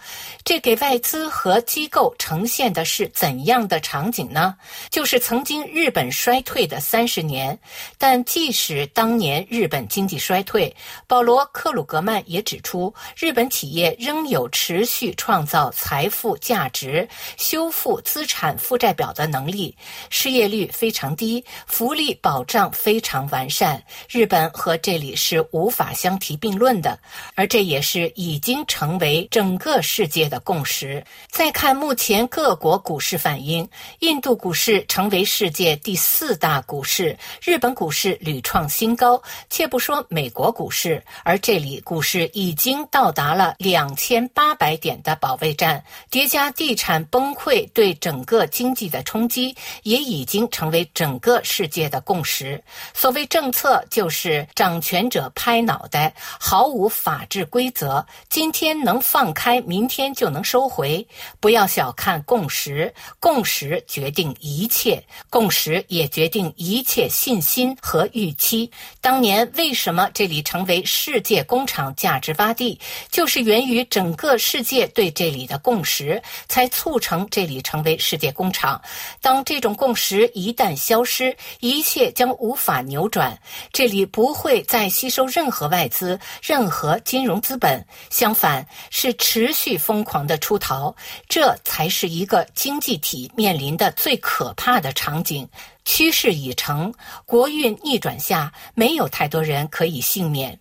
[0.45, 4.55] 这给外资和机构呈现的是怎样的场景呢？
[4.91, 7.59] 就是曾经日本衰退的三十年，
[7.99, 15.15] 但即使当年日本经济衰退，保罗·克鲁格曼也指出，日本企业仍有持续。
[15.23, 19.77] 创造财富价值、修复资产负债表的能力，
[20.11, 23.81] 失业率非常低，福利保障非常完善。
[24.11, 26.99] 日本和这里是无法相提并论的，
[27.37, 31.05] 而这也是已经成为整个世界的共识。
[31.31, 33.69] 再看目前各国股市反应，
[34.01, 39.23] 印度股市成为世界第四大股市，日本股市屡创新高。
[39.63, 45.13] 且不说美国股市，而这里股市已经到达了两千八百点的。
[45.21, 49.55] 保卫战叠加地产崩溃对整个经济的冲击，
[49.85, 52.61] 也已经成为整个世界的共识。
[52.93, 58.05] 所谓政策，就是掌权者拍脑袋，毫无法治规则。
[58.29, 61.07] 今天能放开，明天就能收回。
[61.39, 65.01] 不要小看共识，共识决定一切，
[65.31, 68.69] 共识也决定一切信心和预期。
[69.01, 72.77] 当年为什么这里成为世界工厂价值洼地，
[73.09, 75.13] 就是源于整个世界对。
[75.15, 78.81] 这里的共识，才促成这里成为世界工厂。
[79.21, 83.39] 当这种共识一旦消失，一切将无法扭转。
[83.73, 90.97] 这里不会再吸收任何外资、任何金融资本，相反是持续疯狂的出逃。
[91.29, 95.47] 这才是一个经济体面临的最可怕的场景。
[95.85, 96.93] 趋势已成，
[97.25, 100.59] 国运逆转下，没有太多人可以幸免。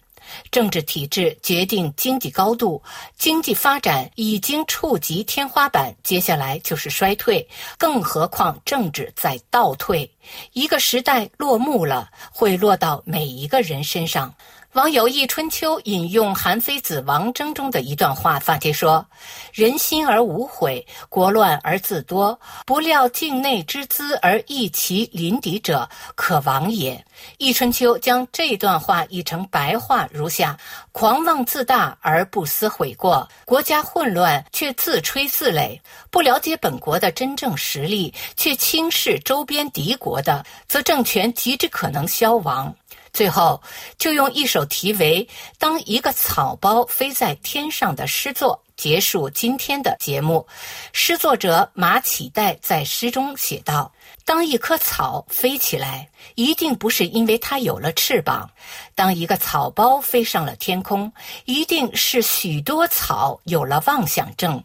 [0.49, 2.81] 政治体制决定经济高度，
[3.17, 7.45] 经济发展已经触及天花板，接下来就是衰退。
[7.77, 10.09] 更何况政治在倒退，
[10.53, 14.33] 一个时代落幕了，会落到每一个人身上。
[14.73, 19.05] 网友易春秋引用韩非子《王征》中的一段话发帖说
[19.51, 22.39] ：“人心而无悔，国乱而自多。
[22.65, 27.03] 不料境内之资而益其邻敌者，可亡也。”
[27.37, 30.57] 易春秋将这段话译成白话如下：
[30.93, 35.77] 狂妄自大而不思悔过，国家混乱却自吹自擂，
[36.09, 42.73] 不了解本国的真正实力却轻视周边敌国的，则政权极之可能消亡。
[43.13, 43.61] 最后，
[43.97, 45.25] 就用一首题为
[45.59, 50.47] 《当一个草包飞在天上》的诗作结束今天的节目。
[50.93, 53.91] 诗作者马启代在诗中写道
[54.23, 58.47] ：“当一棵草飞起来，一定不是因为它有了翅膀；
[58.95, 61.11] 当一个草包飞上了天空，
[61.43, 64.63] 一定是许多草有了妄想症。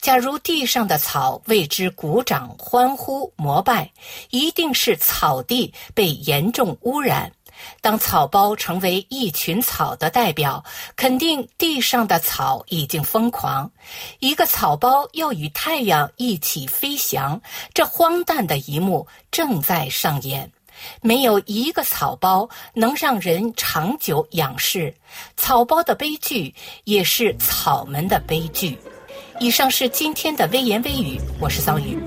[0.00, 3.90] 假如地上的草为之鼓掌、欢呼、膜拜，
[4.30, 7.32] 一定是草地被严重污染。”
[7.80, 10.64] 当草包成为一群草的代表，
[10.96, 13.70] 肯定地上的草已经疯狂。
[14.18, 17.40] 一个草包要与太阳一起飞翔，
[17.72, 20.50] 这荒诞的一幕正在上演。
[21.02, 24.94] 没有一个草包能让人长久仰视，
[25.36, 26.54] 草包的悲剧
[26.84, 28.78] 也是草们的悲剧。
[29.40, 31.98] 以上是今天的微言微语，我是桑宇。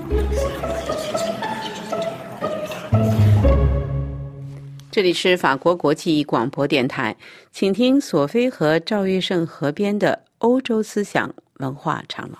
[4.94, 7.16] 这里是法国国际广播电台，
[7.50, 11.28] 请听索菲和赵玉胜合编的《欧洲思想
[11.58, 12.38] 文化长廊》。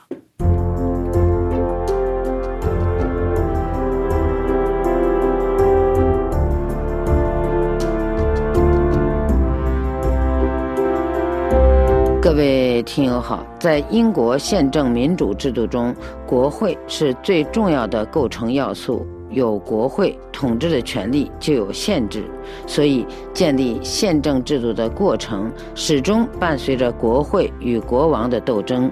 [12.22, 15.92] 各位听友好，在英国宪政民主制度中，
[16.24, 19.04] 国会是最重要的构成要素。
[19.34, 22.24] 有国会统治的权利，就有限制，
[22.66, 28.90] 所以建立宪政制度的过程始终伴随着国会与国王的斗争。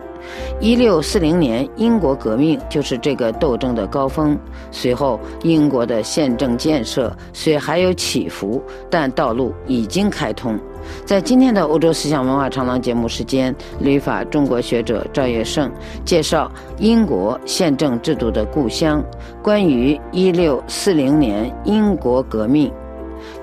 [0.61, 4.38] 一六四零年英国革命就是这个斗争的高峰。
[4.70, 10.59] 随后，英国的宪政建设虽还有起伏，但道路已经开通。
[11.05, 15.70] 在今天的欧洲思想文化长廊节目时间，旅法中国学者赵月胜
[16.05, 19.03] 介绍英国宪政制度的故乡，
[19.43, 22.72] 关于一六四零年英国革命，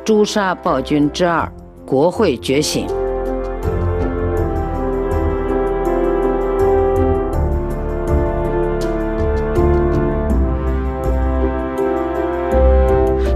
[0.03, 1.51] 诛杀暴君之二，
[1.85, 2.87] 国会觉醒。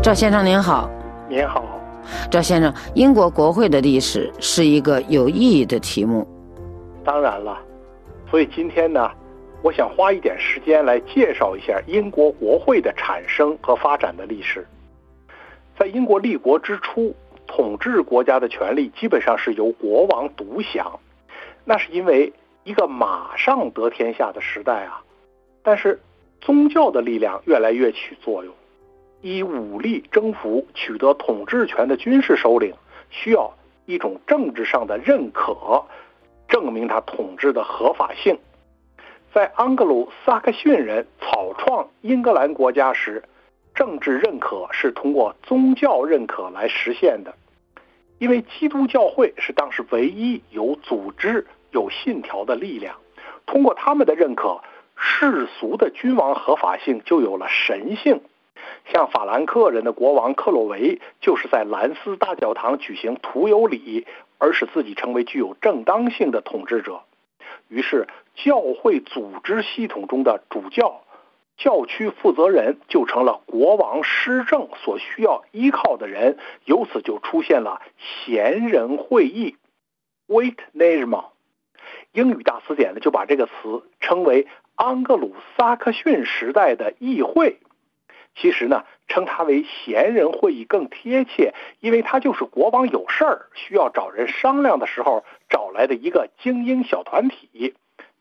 [0.02, 0.90] 赵先生您好，
[1.30, 1.64] 您好。
[2.30, 6.28] 赵先生，英国国会的历史是一个有意义的题目。
[7.04, 7.60] 当然了，
[8.30, 9.12] 所以今天呢，
[9.62, 14.66] 我想花一点时间来介绍一下英国国会的产生和发展的历史。
[15.78, 17.16] 在英国立国之初，
[17.48, 21.00] 统治国家的权力基本上是由国王独享，
[21.66, 22.32] 那是因为
[22.64, 25.02] 一个马上得天下的时代啊。
[25.62, 26.00] 但是，
[26.42, 28.54] 宗教的力量越来越起作用。
[29.24, 32.74] 以武力征服、取得统治权的军事首领，
[33.10, 33.54] 需要
[33.86, 35.86] 一种政治上的认可，
[36.50, 38.38] 证明他统治的合法性。
[39.34, 43.24] 在安格鲁撒克逊人草创英格兰国家时，
[43.74, 47.34] 政治认可是通过宗教认可来实现的，
[48.20, 52.98] 因为基督教会是当时唯一有组织、有信条的力量。
[53.46, 54.60] 通过他们的认可，
[54.98, 58.22] 世俗的君王合法性就有了神性。
[58.92, 64.06] 像法兰克人的国王克洛维，就是在兰斯大教堂举行徒有礼，
[64.38, 67.02] 而使自己成为具有正当性的统治者。
[67.70, 71.02] 于是，教会组织系统中的主教、
[71.58, 76.38] 教区负责人就成了国王施政所需要依靠的人。
[76.66, 79.56] 由此就出现了贤人会议
[80.28, 81.26] （Wait Nejma）。
[82.12, 87.60] 英语大词典呢就把这个词称为安格鲁撒克逊时代的议会。
[88.36, 97.76] 其实呢，称它为贤人会议更贴切，因为它就是国王有事儿需要找人商量的时候找来的一个精英小团体。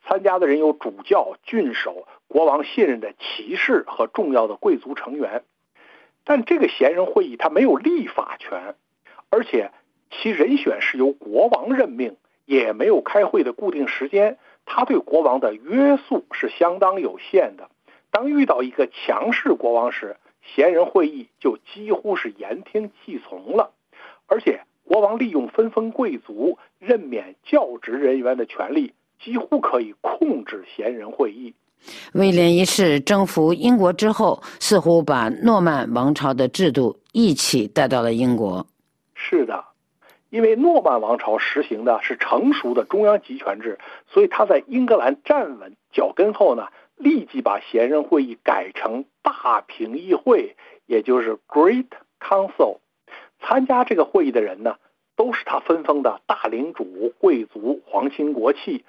[0.05, 5.43] 参加的人有主教、郡守、国王信任的骑士和重要的贵族成员。
[6.25, 8.75] 但这个闲人会议它没有立法权，
[9.31, 9.71] 而且
[10.11, 14.39] 其人选是由国王任命，也没有开会的固定时间。
[14.67, 17.69] 他对国王的约束是相当有限的。
[18.13, 20.17] 当遇到一个强势国王时，
[20.55, 23.71] 贤人会议就几乎是言听计从了，
[24.27, 31.55] 而且国王利用分封贵族、任免教职人员的权利，几乎可以控制贤人会议。
[32.13, 38.67] 威廉一世征服英国之后，似乎把诺曼王朝的制度一起带到了英国。
[39.15, 39.65] 是的，
[40.29, 46.69] 因为诺曼王朝实行的是成熟的中央集权制，所以他在英格兰站稳脚跟后呢。
[47.03, 50.55] 立即把贤人会议改成大平议会，
[50.87, 51.89] 也就是 Great
[52.21, 52.79] Council。
[53.41, 54.77] 参加这个会议的人呢，
[55.17, 58.85] 都是他分封的大领主、贵族、皇亲国戚。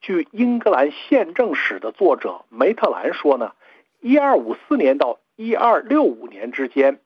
[0.00, 3.52] 据英格兰宪政史的作者梅特兰说呢，
[4.00, 7.00] 一二五四年到一二六五年之间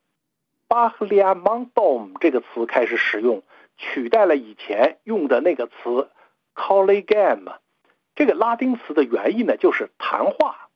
[0.68, 3.42] b a h l i a m o n d o m 这个词开始使用，
[3.76, 6.08] 取代了以前用的那个词
[6.54, 7.54] Collegium。
[8.14, 10.68] 这个拉丁词的原意呢，就是谈话。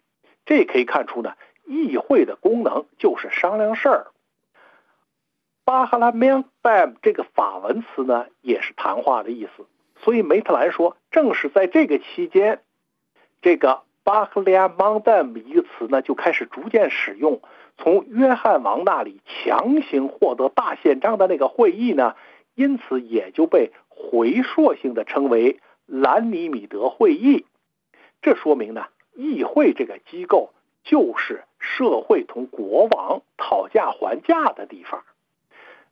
[0.45, 1.34] 这可以看出呢，
[1.64, 4.07] 议会的功能就是商量事儿。
[5.64, 9.66] 巴哈拉曼戴这个法文词呢，也是谈话的意思。
[10.01, 12.61] 所以梅特兰说，正是在这个期间，
[13.43, 17.41] 这个巴赫利亚蒙戴姆一个词呢，就开始逐渐使用。
[17.76, 22.14] 从约翰王那里强行获得大宪章的那个会议呢，
[22.55, 25.59] 因此也就被回溯性的称为。
[25.87, 27.47] 兰尼米德会议，
[28.20, 30.51] 这说明呢，议会这个机构
[30.82, 35.05] 就是社会同国王讨价还价的地方。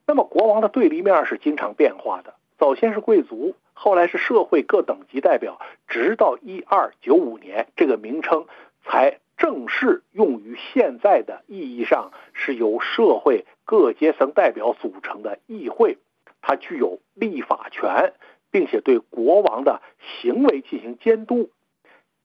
[0.06, 8.46] 那么国王的对立面是经常变化的，早先是贵族，后来是社会各等级代表，直到一二九五年，这个名称
[8.84, 15.96] 才正式用于现在的意义上是由社会各阶层代表组成的议会，
[16.42, 18.12] 它具有立法权，
[18.54, 19.82] 并且对国王的
[20.22, 21.50] 行为进行监督。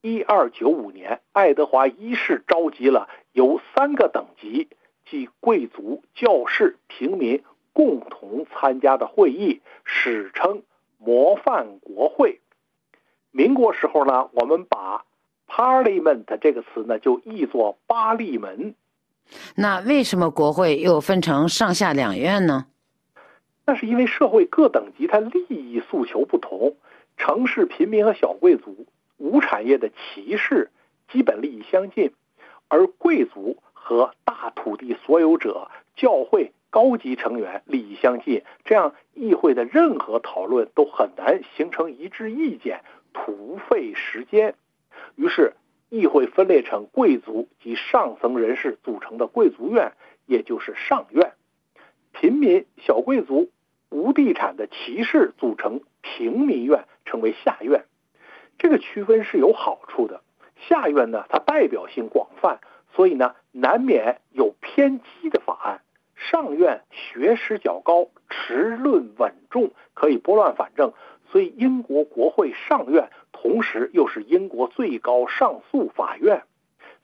[0.00, 4.68] 一二九五年，爱德华一世召集了由三个等级，
[5.10, 10.62] 即贵族、教士、平民共同参加的会议，史称
[10.98, 12.40] 模范国会。
[13.32, 15.04] 民国时候呢，我们把
[15.48, 18.76] Parliament 这个词呢就译作巴利门。
[19.56, 22.66] 那为什么国会又分成上下两院呢？
[23.70, 26.74] 那是因为社会各等级它利益诉求不同，
[27.16, 28.84] 城市贫民和小贵族。
[29.16, 30.72] 无产业的骑士
[31.12, 32.10] 基本利益相近，
[32.66, 42.80] 而贵族和大土地所有者、教会高级成员利益相近，这样议会的任何讨论都很难形成一致意见，
[43.12, 44.56] 徒费时间。
[45.14, 45.54] 于是，
[45.90, 49.92] 议会分裂成贵族及上层人士组成的贵族院，
[50.26, 51.28] 也就是上院；
[52.10, 53.48] 平民、小贵族、
[53.90, 57.84] 无地产的骑士组成平民院，称为下院。
[58.58, 60.22] 这个区分是有好处的。
[60.68, 62.60] 下院呢，它代表性广泛，
[62.94, 65.80] 所以呢，难免有偏激的法案。
[66.14, 70.92] 上院学识较高，持论稳重，可以拨乱反正。
[71.30, 76.42] 所以，英国国会上院同时又是英国最高上诉法院。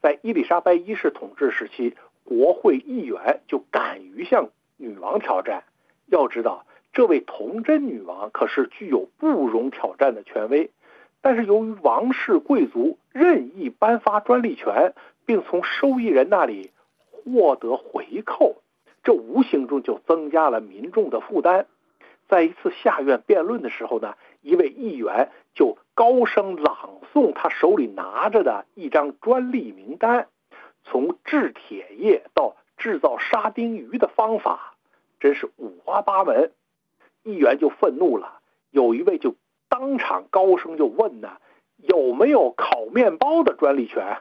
[0.03, 5.65] 在伊丽莎白一世统治时期，国会议员就敢于向女王挑战。
[6.07, 6.67] 要知道，
[6.97, 10.71] 这位童贞女王可是具有不容挑战的权威。
[11.21, 14.95] 但是由于王室贵族任意颁发专利权，
[15.27, 16.71] 并从受益人那里
[17.11, 18.63] 获得回扣，
[19.05, 21.67] 这无形中就增加了民众的负担。
[22.31, 30.29] 在一次下院辩论的时候呢，一位议员就高声朗诵他手里拿着的一张专利名单，
[30.83, 34.73] 从制铁业到制造沙丁鱼的方法，
[35.21, 36.53] 真是五花八门。
[37.27, 39.35] 议员就愤怒了，有一位就。
[39.69, 41.39] 当场高声就问呢，
[41.77, 44.19] 有没有烤面包的专利权？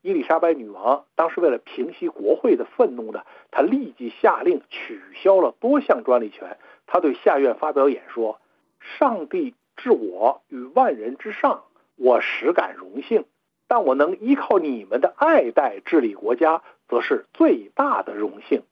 [0.00, 6.56] 伊丽莎白女王当时为了平息国会的愤怒呢，她立即下令取消了多项专利权。
[6.86, 8.40] 她对下院发表演说
[8.80, 11.64] ：“上帝置我于万人之上，
[11.96, 13.26] 我实感荣幸。
[13.68, 18.62] 但我能依靠你们的爱戴治理国家，则是最大的荣幸。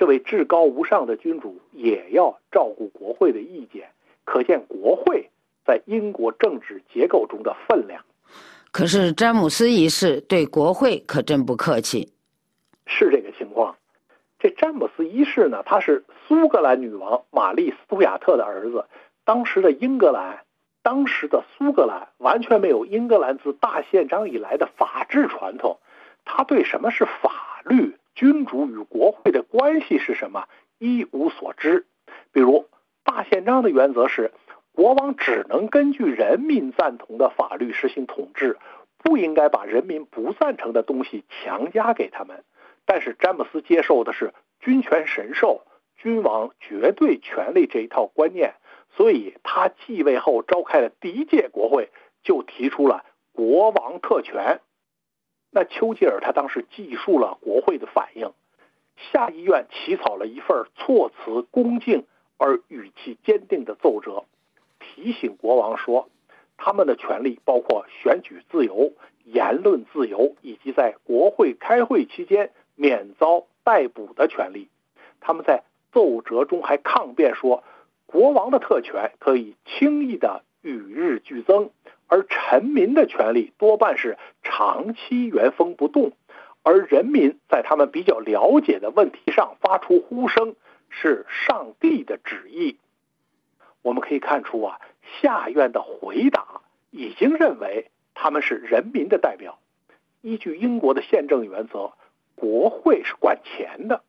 [0.00, 3.90] 这位至高无上的君主也要照顾国会的意见。”
[4.24, 5.28] 可见国会
[5.66, 8.02] 在英国政治结构中的分量。
[8.70, 12.10] 可是詹姆斯一世对国会可真不客气。
[12.86, 13.76] 是这个情况。
[14.38, 18.86] 这詹姆斯一世呢，他是苏格兰女王玛丽·斯图亚特的儿子。
[19.24, 20.38] 当时的英格兰，
[20.82, 25.78] 当时的苏格兰完全没有英格兰自大宪章以来的法治传统。
[26.24, 30.46] 他对什么是法律、君主与国会的关系是什么
[30.78, 31.86] 一无所知。
[32.32, 32.66] 比如。
[33.02, 34.30] 大宪章的原则是，
[34.72, 38.58] 国王只能根据人民赞同的法律实行统治，
[38.98, 42.44] 不应该把人民不赞成的东西强加给他们。
[42.84, 45.62] 但是詹姆斯接受的是君权神授、
[45.96, 48.54] 君王绝对权力这一套观念，
[48.94, 51.88] 所以他继位后召开的第一届国会，
[52.22, 54.60] 就提出了国王特权。
[55.50, 58.32] 那丘吉尔他当时记述了国会的反应，
[58.96, 62.04] 下议院起草了一份措辞恭敬。
[62.42, 64.24] 而语气坚定的奏折，
[64.78, 66.08] 提醒国王说，
[66.56, 68.94] 他们的权利包括选举自由、
[69.26, 74.70] 言论自由，以及在国会开会期间免遭逮捕的权利。
[75.20, 77.62] 他们在奏折中还抗辩说，
[78.06, 81.68] 国王的特权可以轻易的与日俱增，
[82.10, 86.12] 而臣民的权利多半是长期原封不动，
[86.62, 90.54] 而人民在他们比较了解的问题上发出呼声。
[90.92, 92.76] 是上帝的旨意，
[93.80, 94.80] 我们可以看出啊，
[95.22, 99.60] 下院的回答已经认为他们是人民的代表。
[100.20, 101.92] 依据英国的宪政原则，
[102.34, 104.02] 国会是管钱的。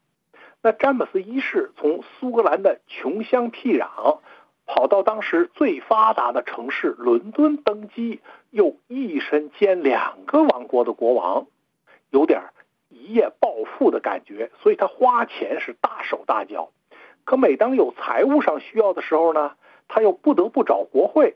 [0.64, 4.18] 那詹姆斯一世从苏格兰的穷乡僻壤
[4.74, 11.46] 跑到当时最发达的城市伦敦登基，又一身兼两个王国的国王，
[12.10, 12.42] 有点
[12.88, 16.70] 一夜暴富的感觉，所以他花钱是大手大脚。
[17.26, 19.58] 可每当有财务上需要的时候呢，
[19.90, 21.36] 他又不得不找国会，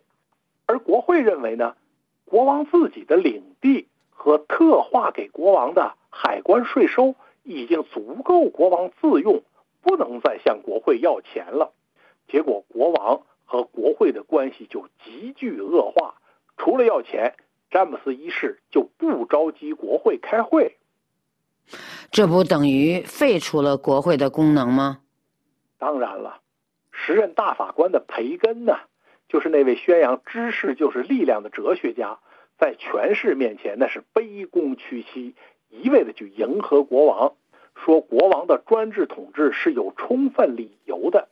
[0.66, 1.76] 而国会认为呢，
[2.24, 9.44] 国王自己的领地和特划给国王的海关税收已经足够国王自用，
[9.82, 11.74] 不能再向国会要钱了。
[12.28, 16.16] 结果国王和国会的关系就急剧恶化。
[16.58, 17.36] 除了要钱，
[17.70, 20.78] 詹姆斯一世就不召集国会开会。
[22.12, 25.00] 这不等于废除了国会的功能吗？
[25.78, 26.40] 当然了，
[26.92, 28.78] 时任大法官的培根呢，
[29.28, 32.20] 就是那位宣扬知识就是力量的哲学家，
[32.58, 35.36] 在权势面前那是卑躬屈膝，
[35.70, 37.34] 一味的去迎合国王，
[37.76, 41.28] 说国王的专制统治是有充分理由的。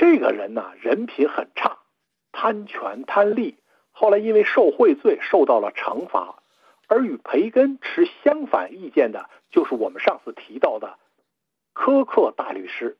[0.00, 1.76] 这个人呢，人品很差，
[2.32, 3.58] 贪权贪利，
[3.90, 6.36] 后来因为受贿罪受到了惩罚。
[6.88, 10.96] 而与培根持相反意见的，就是我们上次提到的
[11.74, 12.96] 科克大律师。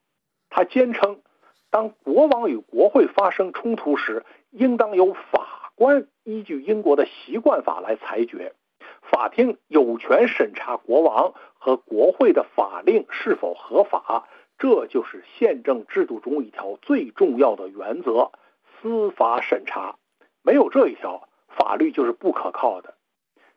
[0.50, 1.22] 他坚称，
[1.70, 8.52] 当国王与国会发生冲突时，应当由法官依据英国的习惯法来裁决。
[9.00, 14.28] 法庭有权审查国王和国会的法令是否合法。
[14.60, 18.30] 这就是宪政制度中一条最重要的原则：
[18.80, 19.96] 司法审查。
[20.42, 22.94] 没有这一条，法律就是不可靠的。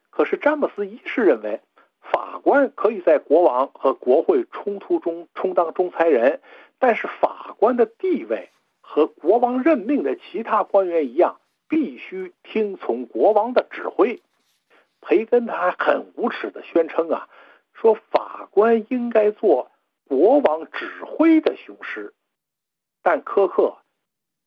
[0.10, 1.60] 可是詹姆斯一世认为，
[2.00, 6.40] 法官可以在国王和国会冲突中充当仲裁人，
[6.80, 8.50] 但是法官的地位
[8.80, 11.38] 和国王任命的其他官员一样，
[11.68, 14.22] 必须听从国王的指挥。
[15.02, 17.28] 培根他还很无耻地宣称啊，
[17.74, 19.70] 说法官应该做
[20.16, 22.14] 国王指挥的雄狮，
[23.02, 23.78] 但科克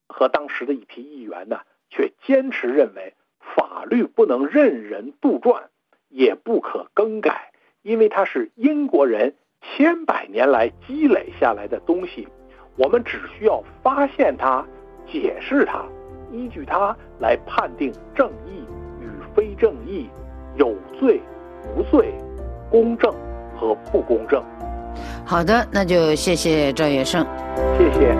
[0.06, 1.60] 和当时的一批议员呢，
[1.90, 3.14] 却坚持认为。
[3.54, 5.62] 法律不能任人杜撰，
[6.08, 7.52] 也不可更改，
[7.82, 12.26] 因为它是英国人千百年来积累下来的东西。
[12.76, 14.66] 我们只需要发现它，
[15.06, 15.86] 解释它，
[16.32, 18.64] 依据它来判定正义
[19.00, 20.10] 与非正义，
[20.56, 21.20] 有罪
[21.76, 22.12] 无罪，
[22.68, 23.12] 公正
[23.56, 24.44] 和不公正。
[25.24, 27.26] 好的，那就谢谢赵月胜，
[27.78, 28.16] 谢谢。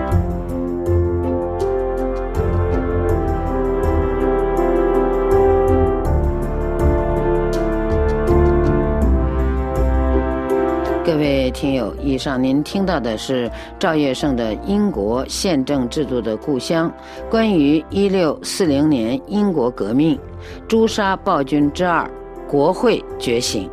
[11.05, 13.49] 各位听友，以上您听到的是
[13.79, 16.91] 赵月胜的《英国宪政制度的故乡》，
[17.31, 20.19] 关于一六四零年英国革命，
[20.67, 22.07] 诛杀暴君之二，
[22.45, 23.69] 国会觉醒。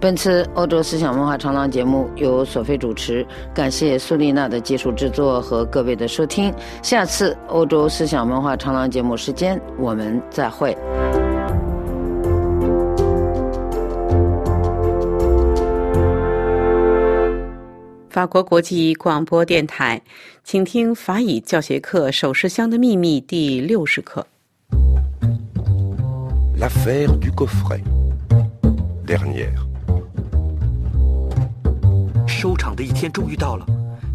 [0.00, 6.52] 本次欧洲思想文化长廊节目由索菲主持，感谢苏丽娜的技术制作和各位的收听。
[6.82, 10.76] 下次欧洲思想文化长廊节目时间，我们再会。
[18.10, 20.02] 法国国际广播电台，
[20.42, 24.26] 请听法语教学课《首饰箱的秘密》第六十课。
[26.58, 27.82] L'affaire du coffret
[29.06, 29.67] dernière。
[32.38, 33.66] 收场的一天终于到了，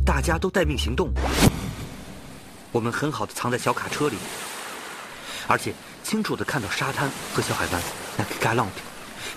[0.06, 1.12] 大家都待命行动。
[2.72, 4.16] 我们很好的藏在小卡车里，
[5.46, 5.74] 而且
[6.06, 7.82] 清楚的看到沙滩和小海湾，
[8.16, 8.70] 那个 galant，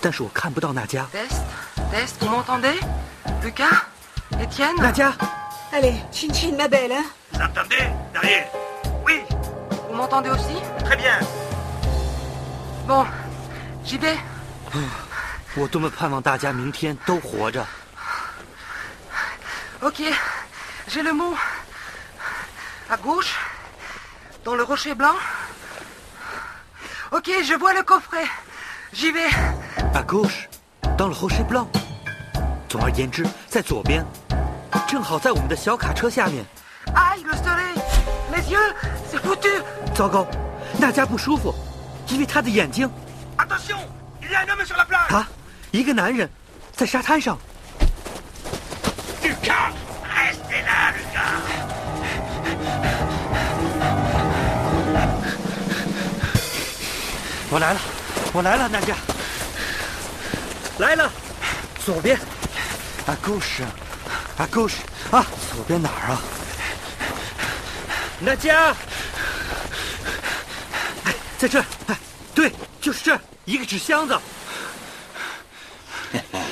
[0.01, 1.05] 但是我看不到那家。
[1.12, 5.12] Test，test，vous m'entendez，Lucas？Etienne Nadia
[5.72, 7.03] Allez, chin chin, ma belle.
[7.32, 8.47] Vous entendez Derrière
[9.05, 9.20] Oui
[9.89, 11.18] Vous m'entendez aussi Très bien.
[12.87, 13.05] Bon,
[13.84, 14.16] j'y vais.
[19.82, 20.01] Ok,
[20.88, 21.36] j'ai le mot.
[22.89, 23.36] À gauche,
[24.43, 25.15] dans le rocher blanc.
[27.11, 28.26] Ok, je vois le coffret.
[28.93, 29.30] J'y vais.
[29.93, 30.49] À gauche,
[30.97, 31.67] dans le rocher blanc.
[32.67, 34.05] 总而言之，在左边，
[34.88, 36.45] 正好在我们的小卡车下面。
[36.95, 39.61] Aïe le soleil，les yeux，c'est foutu。
[39.93, 40.26] 糟糕，
[40.80, 41.53] 娜迦不舒服，
[42.07, 42.89] 因为他的眼睛。
[43.38, 45.13] Attention，il y a un homme sur la plage。
[45.13, 45.28] 啊，
[45.72, 46.30] 一个男人，
[46.74, 47.38] 在沙滩上。
[49.27, 51.43] Lucas，restez là，Lucas。
[57.51, 57.81] 我来了，
[58.33, 58.95] 我来了，娜迦。
[60.79, 61.11] 来了，
[61.85, 62.16] 左边。
[63.07, 63.64] 啊，故事，
[64.39, 64.77] 啊，故事，
[65.11, 66.22] 啊，左边哪儿啊？
[68.20, 68.74] 那家，
[71.05, 71.97] 哎，在这，哎，
[72.33, 74.16] 对，就是这一个纸箱子。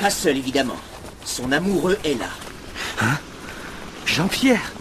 [0.00, 0.78] pas seule, évidemment.
[1.24, 2.30] Son amoureux est là.
[3.02, 3.18] Hein?
[4.06, 4.72] Jean-Pierre.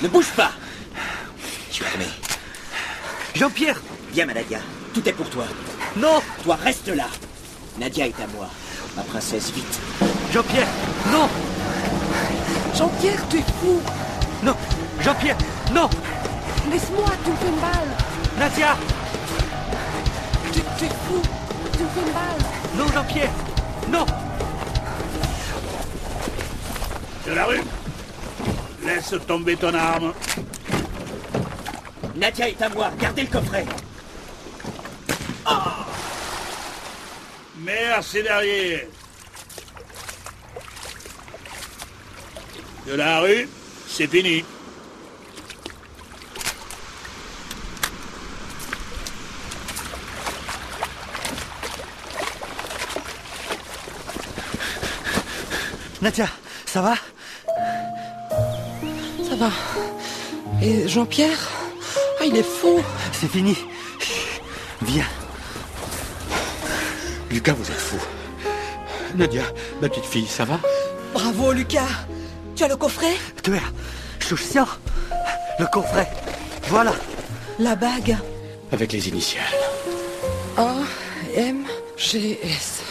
[0.00, 0.52] Ne bouge pas.
[1.72, 2.06] Je vais
[3.34, 3.80] Jean-Pierre.
[4.12, 4.60] Viens, Manadia.
[4.94, 5.44] Tout est pour toi.
[5.96, 6.22] Non.
[6.44, 7.08] Toi, reste là.
[7.78, 8.48] Nadia est à moi.
[8.96, 9.80] Ma princesse, vite.
[10.32, 10.68] Jean-Pierre.
[11.10, 11.28] Non.
[12.74, 13.80] Jean-Pierre, tu es fou.
[14.44, 14.54] Non.
[15.00, 15.36] Jean-Pierre.
[15.74, 15.90] Non.
[16.70, 17.96] Laisse-moi, tu me fais une balle
[18.38, 18.76] Nadia.
[20.52, 21.20] Tu, tu es fou.
[21.72, 23.30] Tu me fais une balle Non, Jean-Pierre
[23.88, 24.06] Non
[27.26, 27.60] De la rue
[28.84, 30.14] Laisse tomber ton arme.
[32.16, 33.66] Nadia est à moi, gardez le coffret.
[37.58, 38.86] Merci derrière.
[42.86, 43.48] De la rue,
[43.86, 44.44] c'est fini.
[56.02, 56.28] Nadia,
[56.64, 56.94] ça va?
[59.28, 59.50] Ça va.
[60.62, 61.38] Et Jean-Pierre?
[62.20, 62.80] Ah, il est fou.
[63.12, 63.56] C'est fini.
[63.98, 64.40] Chut,
[64.82, 65.04] Viens.
[67.30, 67.98] Lucas, vous êtes fou.
[69.14, 69.42] Nadia,
[69.82, 70.58] ma petite fille, ça va?
[71.12, 72.06] Bravo, Lucas.
[72.56, 73.16] Tu as le coffret?
[73.42, 73.60] Tu es,
[74.20, 74.68] je sens
[75.58, 76.08] le coffret.
[76.68, 76.92] Voilà.
[77.58, 78.16] La bague.
[78.72, 79.44] Avec les initiales.
[80.56, 80.76] A,
[81.36, 81.64] M,
[81.96, 82.82] G, S.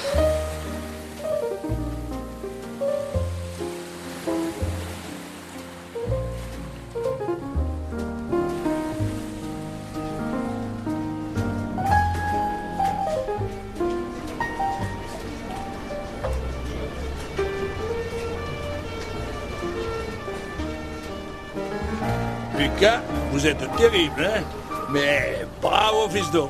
[23.39, 24.43] vous êtes terrible, hein
[24.91, 26.49] Mais bravo, fiston.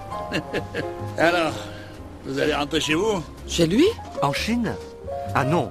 [1.20, 1.54] Alors,
[2.26, 3.86] vous allez rentrer chez vous Chez lui
[4.24, 4.72] En Chine
[5.36, 5.70] 啊，no，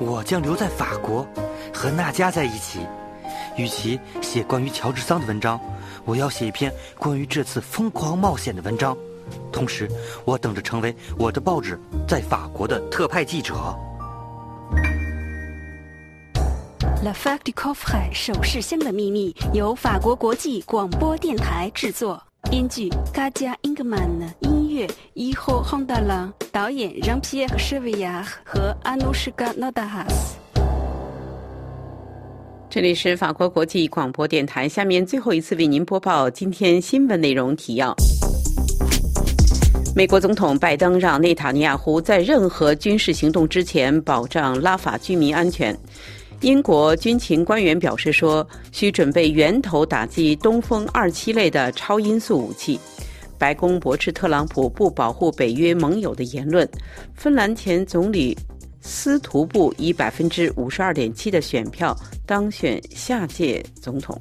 [0.00, 1.24] 我将留在法国，
[1.72, 2.80] 和娜佳在一起。
[3.56, 5.60] 与其写关于乔治桑的文章，
[6.04, 8.96] 我要写一篇关于这次疯狂冒险的文章。
[9.52, 9.88] 同时，
[10.24, 13.54] 我等着成为我的报纸在法国的特派记者。
[17.06, 30.32] La Fac du Coffret 首饰箱的秘密由法国国际广播电台制作，编剧 Kadia Ingman，音乐 Iho Hondala，导演 Jean-Pierre Chevillard 和 Anushka Nodahas。
[32.68, 37.94] 这里是法国国际广播电台，下面最后一次为您播报今天新闻内容提要。
[39.94, 45.78] 美国总统拜登让内塔尼亚胡在任何军事行动之前保障拉法居民安全。
[46.42, 52.78] 英国军情官员表示说，需准备源头打击东风二七类的超音速武器。
[53.38, 56.68] 白宫驳斥特朗普不保护北约盟友的言论。
[57.14, 58.36] 芬兰前总理
[58.80, 64.18] 斯图布以百分之五十二点七的选票当选下届总统。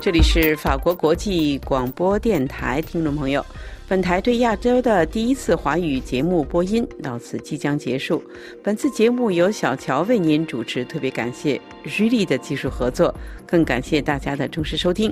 [0.00, 3.44] 这里是法国国际广播电台，听众朋友，
[3.88, 8.22] 本台对亚洲的第一次华语节目播音到此即将结束。
[8.62, 13.14] 本次节目由小乔为您主持，特别感谢瑞丽的技术合作，
[13.46, 15.10] 更感谢大家的忠实收听。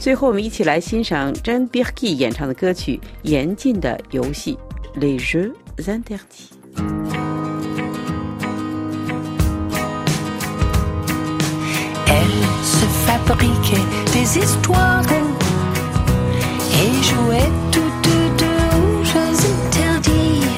[0.00, 4.58] 最后，我们一起来欣赏 Jean Birki 演唱的歌曲《严禁的游戏》
[4.98, 6.54] （Les Jeux Interdits）。
[12.06, 12.30] Elle
[12.64, 15.04] se fabriquait des histoires
[16.84, 18.08] et jouait toutes
[18.38, 20.48] deux aux jeux interdits.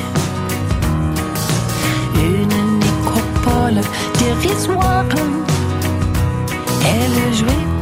[2.15, 3.81] Une nécropole
[4.19, 5.05] dérisoire.
[6.85, 7.76] Elle jouait